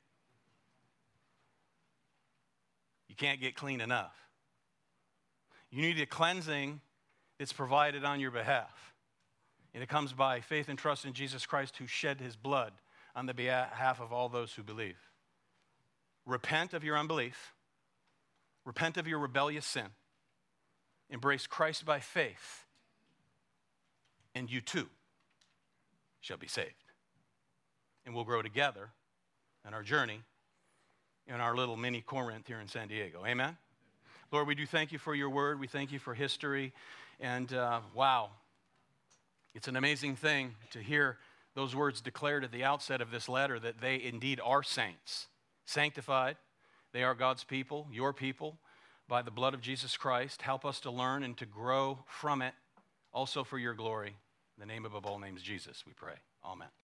You 3.15 3.27
can't 3.29 3.41
get 3.41 3.55
clean 3.55 3.81
enough. 3.81 4.17
You 5.71 5.83
need 5.83 6.01
a 6.01 6.07
cleansing 6.07 6.81
that's 7.39 7.53
provided 7.53 8.05
on 8.05 8.19
your 8.19 8.33
behalf. 8.33 8.93
And 9.73 9.85
it 9.85 9.89
comes 9.89 10.13
by 10.13 10.41
faith 10.41 10.69
and 10.69 10.77
trust 10.77 11.05
in 11.05 11.13
Jesus 11.13 11.47
Christ 11.47 11.77
who 11.77 11.87
shed 11.87 12.21
his 12.21 12.35
blood 12.35 12.73
on 13.15 13.27
the 13.27 13.35
behalf 13.35 14.01
of 14.01 14.13
all 14.13 14.29
those 14.29 14.53
who 14.55 14.65
believe. 14.65 14.99
Repent 16.27 16.75
of 16.75 16.83
your 16.83 16.99
unbelief, 16.99 17.53
repent 18.65 18.97
of 18.97 19.07
your 19.07 19.21
rebellious 19.21 19.65
sin, 19.65 19.91
embrace 21.09 21.47
Christ 21.47 21.85
by 21.85 22.01
faith, 22.01 22.65
and 24.35 24.51
you 24.51 24.61
too 24.61 24.89
shall 26.21 26.39
be 26.39 26.49
saved. 26.49 26.75
And 28.05 28.13
we'll 28.13 28.25
grow 28.25 28.43
together 28.43 28.91
in 29.65 29.73
our 29.73 29.85
journey 29.85 30.23
in 31.27 31.41
our 31.41 31.57
little 31.57 31.77
mini 31.77 32.01
Corinth 32.01 32.47
here 32.47 32.61
in 32.61 32.69
San 32.69 32.89
Diego. 32.89 33.25
Amen? 33.27 33.57
Lord, 34.31 34.47
we 34.47 34.55
do 34.55 34.67
thank 34.67 34.93
you 34.93 34.99
for 34.99 35.15
your 35.15 35.31
word. 35.31 35.61
We 35.61 35.67
thank 35.67 35.93
you 35.93 35.99
for 35.99 36.15
history. 36.15 36.73
And 37.21 37.53
uh, 37.53 37.81
wow, 37.95 38.31
it's 39.55 39.69
an 39.69 39.77
amazing 39.77 40.17
thing 40.17 40.55
to 40.73 40.81
hear 40.81 41.19
those 41.55 41.75
words 41.75 42.01
declared 42.01 42.45
at 42.45 42.53
the 42.53 42.65
outset 42.65 43.01
of 43.01 43.11
this 43.11 43.29
letter 43.29 43.59
that 43.61 43.81
they 43.81 44.03
indeed 44.03 44.41
are 44.45 44.63
saints, 44.63 45.29
sanctified. 45.65 46.37
They 46.93 47.05
are 47.05 47.15
God's 47.15 47.45
people, 47.45 47.87
your 47.93 48.13
people, 48.13 48.59
by 49.09 49.23
the 49.23 49.31
blood 49.31 49.55
of 49.55 49.61
Jesus 49.61 49.97
Christ. 49.97 50.43
Help 50.43 50.65
us 50.65 50.81
to 50.81 50.91
learn 50.91 51.23
and 51.23 51.37
to 51.39 51.47
grow 51.47 52.01
from 52.07 52.43
it, 52.43 52.55
also 53.13 53.45
for 53.45 53.59
your 53.59 53.75
glory. 53.75 54.17
In 54.57 54.61
the 54.61 54.67
name 54.67 54.85
above 54.85 55.07
all 55.07 55.19
names, 55.19 55.43
Jesus, 55.43 55.85
we 55.87 55.93
pray. 55.93 56.15
Amen. 56.45 56.75